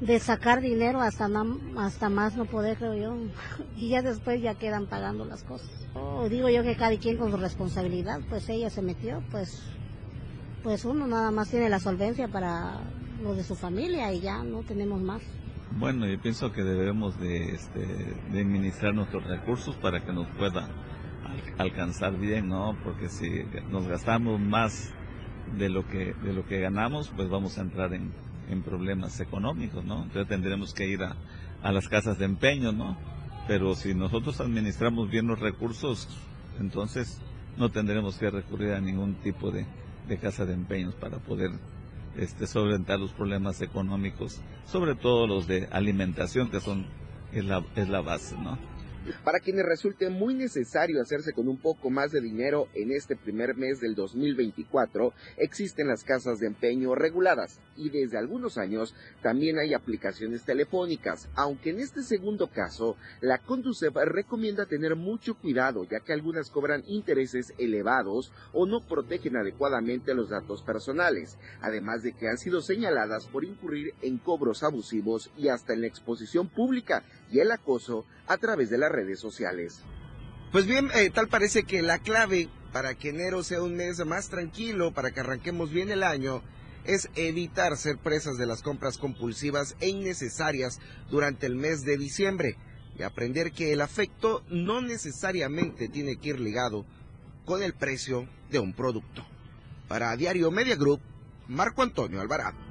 [0.00, 1.28] de sacar dinero hasta,
[1.76, 3.16] hasta más no poder, creo yo,
[3.76, 5.70] y ya después ya quedan pagando las cosas.
[5.94, 9.62] Oh, digo yo que cada quien con su responsabilidad, pues ella se metió, pues,
[10.62, 12.80] pues uno nada más tiene la solvencia para
[13.22, 15.22] lo de su familia y ya no tenemos más.
[15.76, 20.68] Bueno, yo pienso que debemos de, este, de administrar nuestros recursos para que nos pueda
[21.58, 22.76] alcanzar bien, ¿no?
[22.84, 24.92] Porque si nos gastamos más
[25.58, 28.12] de lo que de lo que ganamos, pues vamos a entrar en,
[28.48, 30.02] en problemas económicos, ¿no?
[30.02, 31.16] Entonces tendremos que ir a,
[31.62, 32.96] a las casas de empeño, ¿no?
[33.46, 36.08] Pero si nosotros administramos bien los recursos,
[36.60, 37.20] entonces
[37.56, 39.66] no tendremos que recurrir a ningún tipo de,
[40.06, 41.50] de casa de empeños para poder
[42.16, 46.86] este, solventar los problemas económicos, sobre todo los de alimentación, que son
[47.32, 48.58] es la, es la base, ¿no?
[49.24, 53.56] Para quienes resulte muy necesario hacerse con un poco más de dinero en este primer
[53.56, 59.74] mes del 2024, existen las casas de empeño reguladas y desde algunos años también hay
[59.74, 66.12] aplicaciones telefónicas, aunque en este segundo caso la Conducef recomienda tener mucho cuidado ya que
[66.12, 72.38] algunas cobran intereses elevados o no protegen adecuadamente los datos personales, además de que han
[72.38, 77.50] sido señaladas por incurrir en cobros abusivos y hasta en la exposición pública y el
[77.50, 79.80] acoso a través de las redes sociales.
[80.52, 84.28] Pues bien, eh, tal parece que la clave para que enero sea un mes más
[84.28, 86.42] tranquilo, para que arranquemos bien el año,
[86.84, 90.80] es evitar ser presas de las compras compulsivas e innecesarias
[91.10, 92.56] durante el mes de diciembre
[92.98, 96.84] y aprender que el afecto no necesariamente tiene que ir ligado
[97.44, 99.24] con el precio de un producto.
[99.86, 101.00] Para Diario Media Group,
[101.46, 102.67] Marco Antonio Alvarado.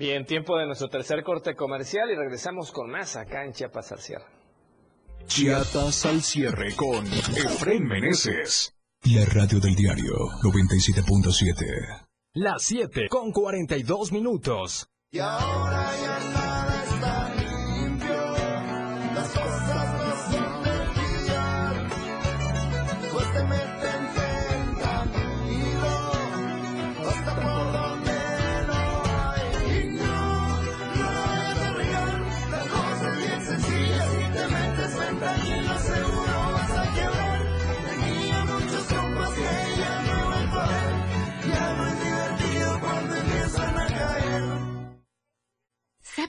[0.00, 3.98] Bien, tiempo de nuestro tercer corte comercial y regresamos con más acá en Chiapas al
[3.98, 4.24] cierre.
[5.26, 8.74] Chiapas al cierre con Efren Meneses.
[9.04, 12.06] La radio del diario 97.7.
[12.32, 14.88] Las 7 con 42 minutos.
[15.10, 16.49] Y ahora ya está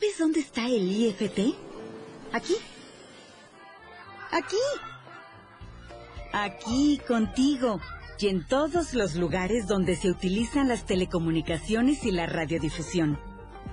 [0.02, 1.54] ¿Sabes dónde está el IFT?
[2.34, 2.56] ¿Aquí?
[4.32, 4.56] Aquí.
[6.34, 7.80] Aquí, contigo.
[8.18, 13.20] Y en todos los lugares donde se utilizan las telecomunicaciones y la radiodifusión.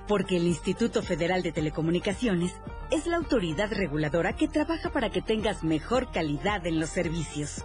[0.07, 2.53] Porque el Instituto Federal de Telecomunicaciones
[2.91, 7.63] es la autoridad reguladora que trabaja para que tengas mejor calidad en los servicios.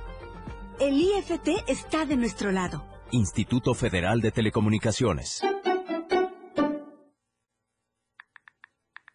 [0.80, 2.82] El IFT está de nuestro lado.
[3.10, 5.42] Instituto Federal de Telecomunicaciones.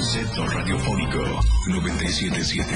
[0.00, 1.18] Concepto radiofónico.
[1.68, 2.74] 977.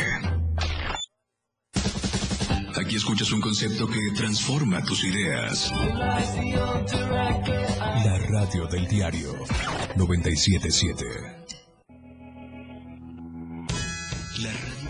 [2.79, 5.72] Aquí escuchas un concepto que transforma tus ideas.
[8.05, 9.33] La radio del diario
[9.97, 11.05] 977.
[14.43, 14.85] La radio.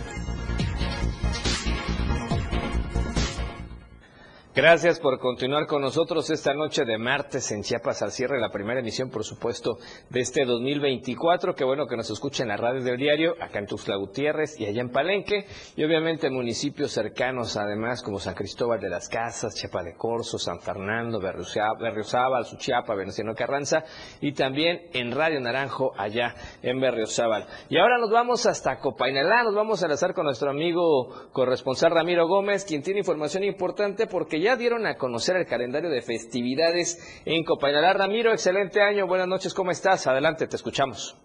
[4.57, 8.79] Gracias por continuar con nosotros esta noche de martes en Chiapas al cierre la primera
[8.79, 9.79] emisión, por supuesto,
[10.11, 11.57] de este 2024.
[11.57, 14.81] Qué bueno que nos escuchen las radios del diario, acá en Tuxtla Gutiérrez y allá
[14.81, 19.83] en Palenque, y obviamente en municipios cercanos, además, como San Cristóbal de las Casas, Chiapa
[19.83, 23.83] de Corzo, San Fernando, Berriozá- Berriozábal, Suchiapa, Venustiano Carranza,
[24.21, 26.33] y también en Radio Naranjo, allá
[26.63, 27.45] en Berriozábal.
[27.71, 32.29] Y ahora nos vamos hasta Copainalá, nos vamos a enlazar con nuestro amigo corresponsal Ramiro
[32.29, 37.45] Gómez, quien tiene información importante porque ya dieron a conocer el calendario de festividades en
[37.45, 37.95] Copainalá.
[37.95, 40.07] Ramiro, excelente año, buenas noches, ¿cómo estás?
[40.07, 41.19] Adelante, te escuchamos.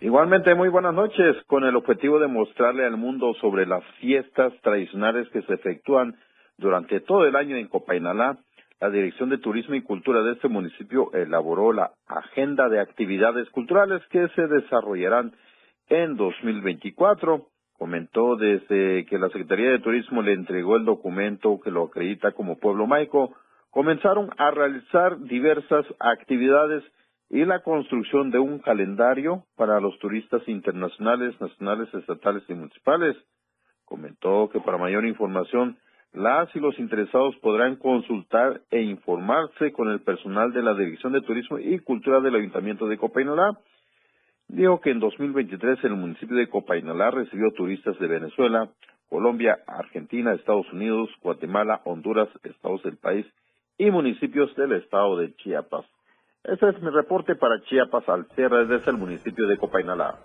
[0.00, 5.28] Igualmente, muy buenas noches, con el objetivo de mostrarle al mundo sobre las fiestas tradicionales
[5.32, 6.14] que se efectúan
[6.56, 8.38] durante todo el año en Copainalá.
[8.80, 14.00] La Dirección de Turismo y Cultura de este municipio elaboró la agenda de actividades culturales
[14.12, 15.32] que se desarrollarán
[15.88, 17.48] en 2024.
[17.78, 22.58] Comentó desde que la Secretaría de Turismo le entregó el documento que lo acredita como
[22.58, 23.34] pueblo maico,
[23.70, 26.82] comenzaron a realizar diversas actividades
[27.30, 33.16] y la construcción de un calendario para los turistas internacionales, nacionales, estatales y municipales.
[33.84, 35.78] Comentó que para mayor información,
[36.12, 41.20] las y los interesados podrán consultar e informarse con el personal de la Dirección de
[41.20, 43.58] Turismo y Cultura del Ayuntamiento de Copainalá.
[44.48, 48.68] Dijo que en 2023 el municipio de Copainalá recibió turistas de Venezuela,
[49.10, 53.26] Colombia, Argentina, Estados Unidos, Guatemala, Honduras, estados del país
[53.76, 55.84] y municipios del estado de Chiapas.
[56.44, 60.18] Ese es mi reporte para Chiapas al cierre desde el municipio de Copainalá.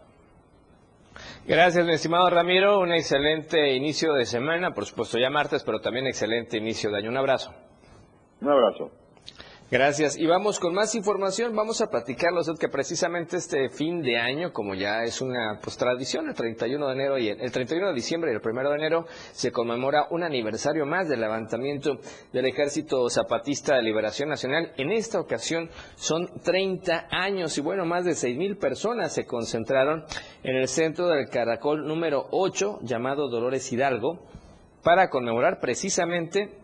[1.45, 6.07] Gracias, mi estimado Ramiro, un excelente inicio de semana, por supuesto ya martes, pero también
[6.07, 7.09] excelente inicio de año.
[7.09, 7.53] Un abrazo.
[8.41, 9.03] Un abrazo.
[9.72, 10.18] Gracias.
[10.18, 11.55] Y vamos con más información.
[11.55, 15.78] Vamos a platicarlos de que precisamente este fin de año, como ya es una pues,
[15.78, 18.76] tradición, el 31 de enero y el, el 31 de diciembre y el 1 de
[18.76, 21.97] enero se conmemora un aniversario más del levantamiento
[22.32, 24.74] del Ejército Zapatista de Liberación Nacional.
[24.78, 30.05] En esta ocasión son 30 años y bueno, más de 6 mil personas se concentraron
[30.43, 34.20] en el centro del Caracol número 8, llamado Dolores Hidalgo,
[34.84, 36.62] para conmemorar precisamente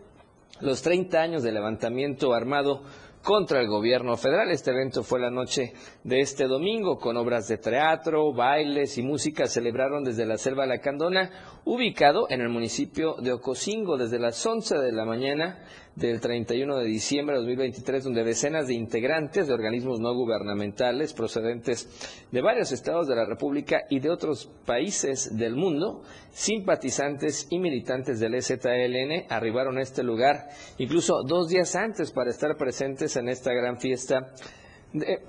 [0.60, 2.82] los 30 años de levantamiento armado
[3.22, 4.50] contra el gobierno federal.
[4.50, 5.72] Este evento fue la noche
[6.04, 9.46] de este domingo con obras de teatro, bailes y música.
[9.46, 11.30] Celebraron desde la Selva Lacandona,
[11.64, 15.58] ubicado en el municipio de Ocosingo, desde las 11 de la mañana
[16.08, 21.88] del 31 de diciembre de 2023, donde decenas de integrantes de organismos no gubernamentales procedentes
[22.30, 28.18] de varios estados de la República y de otros países del mundo, simpatizantes y militantes
[28.18, 30.48] del EZLN, arribaron a este lugar
[30.78, 34.32] incluso dos días antes para estar presentes en esta gran fiesta
[34.92, 35.20] de,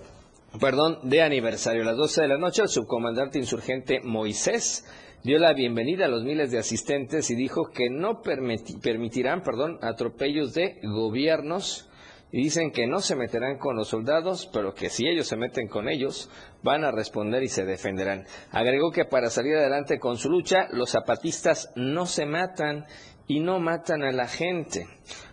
[0.59, 1.81] perdón, de aniversario.
[1.81, 4.85] A las 12 de la noche, el subcomandante insurgente Moisés
[5.23, 9.77] dio la bienvenida a los miles de asistentes y dijo que no permiti- permitirán perdón,
[9.81, 11.87] atropellos de gobiernos
[12.31, 15.67] y dicen que no se meterán con los soldados, pero que si ellos se meten
[15.67, 16.29] con ellos,
[16.63, 18.25] van a responder y se defenderán.
[18.51, 22.85] Agregó que para salir adelante con su lucha, los zapatistas no se matan
[23.27, 24.87] y no matan a la gente.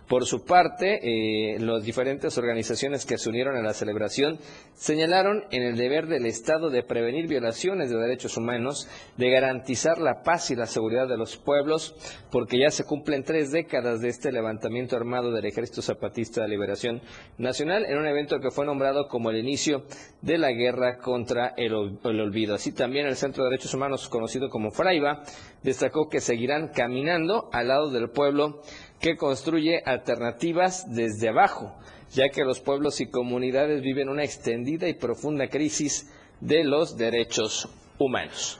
[0.09, 4.39] Por su parte, eh, las diferentes organizaciones que se unieron a la celebración
[4.73, 10.23] señalaron en el deber del Estado de prevenir violaciones de derechos humanos, de garantizar la
[10.23, 11.95] paz y la seguridad de los pueblos,
[12.31, 17.03] porque ya se cumplen tres décadas de este levantamiento armado del Ejército Zapatista de Liberación
[17.37, 19.83] Nacional, en un evento que fue nombrado como el inicio
[20.23, 22.55] de la guerra contra el, el olvido.
[22.55, 25.21] Así también el Centro de Derechos Humanos, conocido como Fraiba,
[25.61, 28.61] destacó que seguirán caminando al lado del pueblo
[28.99, 31.75] que construye alternativas desde abajo,
[32.11, 37.69] ya que los pueblos y comunidades viven una extendida y profunda crisis de los Derechos
[37.97, 38.59] Humanos.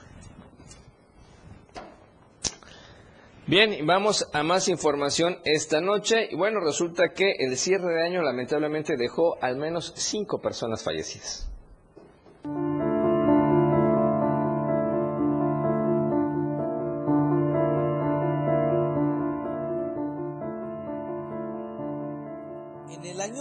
[3.46, 6.28] Bien, vamos a más información esta noche.
[6.30, 11.50] Y bueno, resulta que el cierre de año lamentablemente dejó al menos cinco personas fallecidas.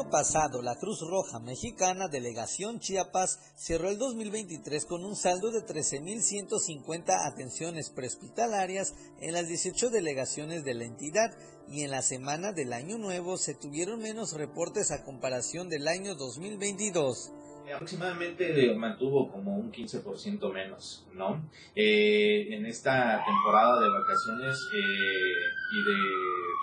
[0.09, 7.31] Pasado, la Cruz Roja Mexicana, Delegación Chiapas, cerró el 2023 con un saldo de 13.150
[7.31, 11.31] atenciones prehospitalarias en las 18 delegaciones de la entidad
[11.67, 16.15] y en la semana del Año Nuevo se tuvieron menos reportes a comparación del año
[16.15, 17.31] 2022.
[17.73, 21.39] aproximadamente eh, mantuvo como un 15% menos, ¿no?
[21.75, 25.39] Eh, en esta temporada de vacaciones eh,
[25.71, 25.97] y de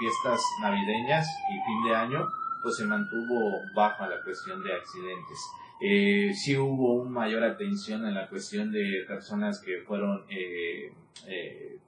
[0.01, 2.27] fiestas navideñas y fin de año,
[2.67, 5.39] pues se mantuvo baja la cuestión de accidentes.
[5.81, 10.93] Eh, sí hubo una mayor atención en la cuestión de personas que fueron eh,
[11.29, 11.79] eh,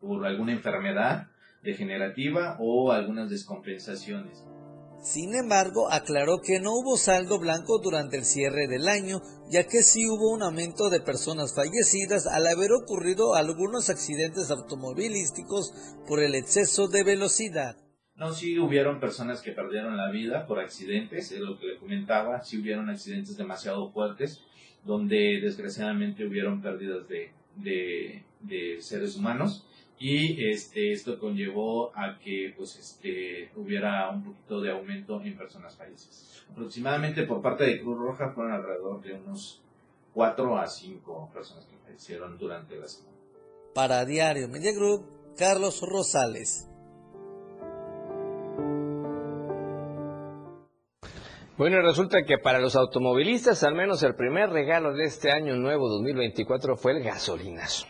[0.00, 1.26] por alguna enfermedad
[1.64, 4.44] degenerativa o algunas descompensaciones.
[5.02, 9.82] Sin embargo, aclaró que no hubo saldo blanco durante el cierre del año, ya que
[9.82, 15.72] sí hubo un aumento de personas fallecidas al haber ocurrido algunos accidentes automovilísticos
[16.06, 17.81] por el exceso de velocidad.
[18.22, 22.40] No, sí hubieron personas que perdieron la vida por accidentes, es lo que le comentaba,
[22.44, 24.40] sí hubieron accidentes demasiado fuertes,
[24.84, 29.66] donde desgraciadamente hubieron pérdidas de, de, seres humanos
[29.98, 35.74] y este, esto conllevó a que pues, este, hubiera un poquito de aumento en personas
[35.74, 36.46] fallecidas.
[36.48, 39.60] Aproximadamente por parte de Cruz Roja fueron alrededor de unos
[40.14, 43.16] 4 a 5 personas que fallecieron durante la semana.
[43.74, 46.68] Para Diario Media Group, Carlos Rosales.
[51.58, 55.88] Bueno, resulta que para los automovilistas, al menos el primer regalo de este año nuevo
[55.88, 57.86] 2024 fue el gasolinazo.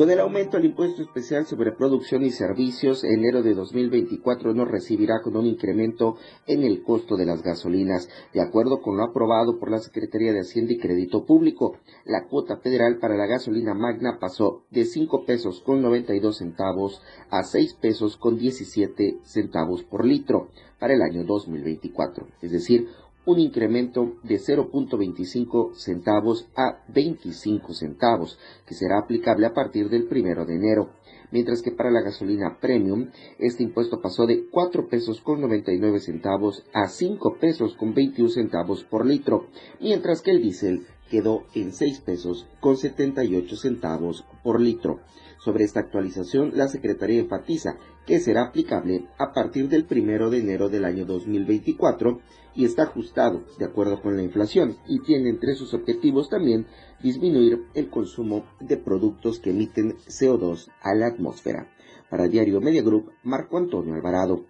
[0.00, 5.20] Con el aumento del impuesto especial sobre producción y servicios, enero de 2024 nos recibirá
[5.20, 9.70] con un incremento en el costo de las gasolinas, de acuerdo con lo aprobado por
[9.70, 11.76] la Secretaría de Hacienda y Crédito Público.
[12.06, 17.42] La cuota federal para la gasolina magna pasó de 5 pesos con 92 centavos a
[17.42, 20.48] 6 pesos con 17 centavos por litro
[20.78, 22.88] para el año 2024, es decir,
[23.26, 30.46] un incremento de 0.25 centavos a 25 centavos, que será aplicable a partir del primero
[30.46, 30.90] de enero.
[31.30, 36.64] Mientras que para la gasolina premium, este impuesto pasó de 4 pesos con 99 centavos
[36.72, 39.46] a 5 pesos con 21 centavos por litro,
[39.80, 45.00] mientras que el diésel quedó en 6 pesos con 78 centavos por litro.
[45.38, 47.78] Sobre esta actualización, la Secretaría enfatiza
[48.10, 52.20] que será aplicable a partir del primero de enero del año 2024
[52.56, 56.66] y está ajustado de acuerdo con la inflación y tiene entre sus objetivos también
[57.00, 61.68] disminuir el consumo de productos que emiten CO2 a la atmósfera.
[62.10, 64.44] Para Diario Media Group, Marco Antonio Alvarado.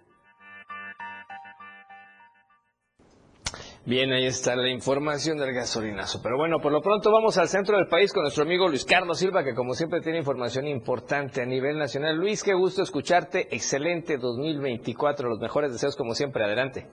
[3.83, 6.19] Bien, ahí está la información del gasolinazo.
[6.21, 9.17] Pero bueno, por lo pronto vamos al centro del país con nuestro amigo Luis Carlos
[9.17, 12.15] Silva, que como siempre tiene información importante a nivel nacional.
[12.15, 13.47] Luis, qué gusto escucharte.
[13.49, 15.27] Excelente 2024.
[15.27, 16.43] Los mejores deseos como siempre.
[16.43, 16.85] Adelante.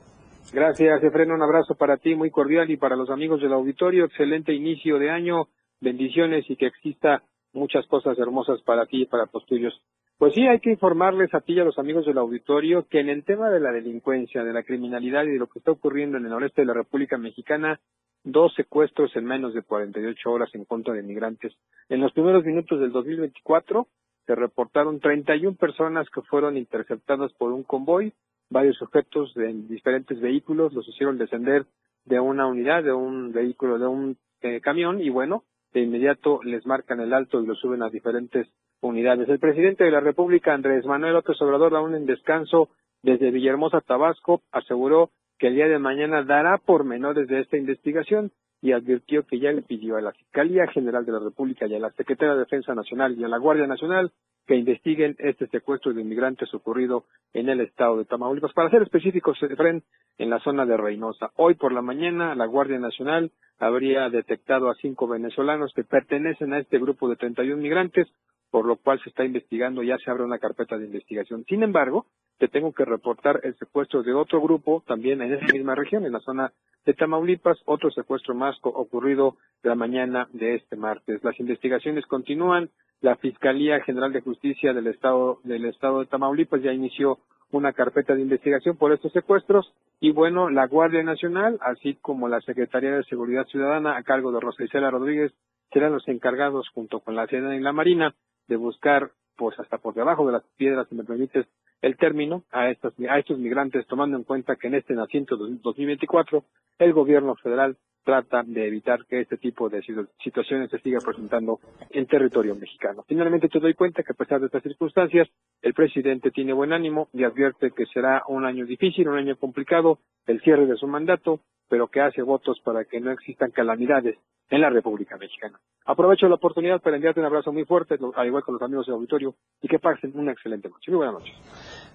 [0.50, 1.30] Gracias, Efren.
[1.30, 4.06] Un abrazo para ti, muy cordial, y para los amigos del auditorio.
[4.06, 5.48] Excelente inicio de año.
[5.82, 7.22] Bendiciones y que exista
[7.52, 9.78] muchas cosas hermosas para ti y para los tuyos.
[10.18, 13.08] Pues sí, hay que informarles a ti y a los amigos del auditorio que en
[13.08, 16.24] el tema de la delincuencia, de la criminalidad y de lo que está ocurriendo en
[16.24, 17.78] el noreste de la República Mexicana,
[18.24, 21.54] dos secuestros en menos de 48 horas en contra de migrantes.
[21.88, 23.86] En los primeros minutos del 2024
[24.26, 28.12] se reportaron 31 personas que fueron interceptadas por un convoy,
[28.50, 31.64] varios sujetos en diferentes vehículos los hicieron descender
[32.06, 36.66] de una unidad, de un vehículo, de un eh, camión y bueno, de inmediato les
[36.66, 38.48] marcan el alto y lo suben a diferentes
[38.80, 39.28] unidades.
[39.28, 42.68] El presidente de la República, Andrés Manuel López Obrador, aún en descanso
[43.02, 48.72] desde Villahermosa, Tabasco, aseguró que el día de mañana dará pormenores de esta investigación y
[48.72, 51.90] advirtió que ya le pidió a la Fiscalía General de la República y a la
[51.92, 54.10] Secretaría de Defensa Nacional y a la Guardia Nacional
[54.46, 57.04] que investiguen este secuestro de inmigrantes ocurrido
[57.34, 58.52] en el estado de Tamaulipas.
[58.54, 59.82] Para ser específicos, Efren,
[60.16, 61.30] en la zona de Reynosa.
[61.36, 66.58] Hoy por la mañana, la Guardia Nacional habría detectado a cinco venezolanos que pertenecen a
[66.58, 68.08] este grupo de 31 migrantes,
[68.50, 71.44] por lo cual se está investigando, ya se abre una carpeta de investigación.
[71.48, 72.06] Sin embargo,
[72.38, 76.12] te tengo que reportar el secuestro de otro grupo también en esa misma región, en
[76.12, 76.52] la zona
[76.86, 81.22] de Tamaulipas, otro secuestro más ocurrido la mañana de este martes.
[81.22, 82.70] Las investigaciones continúan.
[83.00, 87.18] La Fiscalía General de Justicia del Estado del Estado de Tamaulipas ya inició
[87.50, 92.40] una carpeta de investigación por estos secuestros y bueno, la Guardia Nacional, así como la
[92.40, 95.32] Secretaría de Seguridad Ciudadana a cargo de Rosa Isela Rodríguez,
[95.72, 98.14] serán los encargados junto con la Sedena y la Marina
[98.48, 101.46] de buscar pues hasta por debajo de las piedras, si me permites
[101.80, 106.44] el término, a estos, a estos migrantes, tomando en cuenta que en este nacimiento 2024
[106.80, 107.76] el gobierno federal
[108.08, 109.82] trata de evitar que este tipo de
[110.24, 113.04] situaciones se siga presentando en territorio mexicano.
[113.06, 115.28] Finalmente te doy cuenta que a pesar de estas circunstancias,
[115.60, 119.98] el presidente tiene buen ánimo y advierte que será un año difícil, un año complicado,
[120.26, 124.16] el cierre de su mandato, pero que hace votos para que no existan calamidades
[124.48, 125.60] en la República Mexicana.
[125.84, 128.94] Aprovecho la oportunidad para enviarte un abrazo muy fuerte, al igual con los amigos del
[128.94, 130.90] auditorio, y que pasen una excelente noche.
[130.90, 131.34] Muy buenas noches.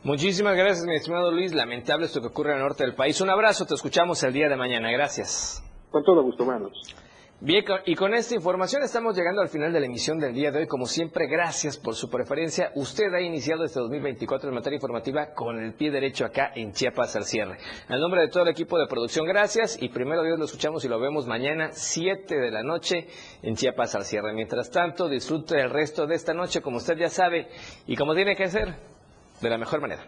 [0.04, 1.56] Muchísimas gracias, mi estimado Luis.
[1.56, 3.20] Lamentable esto que ocurre en el norte del país.
[3.20, 4.92] Un abrazo, te escuchamos el día de mañana.
[4.92, 5.73] Gracias.
[5.94, 6.96] Con todo gusto, buenas noches.
[7.40, 10.62] Bien, y con esta información estamos llegando al final de la emisión del día de
[10.62, 10.68] hoy.
[10.68, 12.72] Como siempre, gracias por su preferencia.
[12.74, 17.16] Usted ha iniciado este 2024 en materia informativa con el pie derecho acá en Chiapas
[17.16, 17.60] al cierre.
[17.90, 19.80] Al nombre de todo el equipo de producción, gracias.
[19.80, 23.06] Y primero Dios lo escuchamos y lo vemos mañana, 7 de la noche,
[23.44, 24.34] en Chiapas al cierre.
[24.34, 27.50] Mientras tanto, disfrute el resto de esta noche, como usted ya sabe,
[27.86, 28.78] y como tiene que ser,
[29.42, 30.08] de la mejor manera.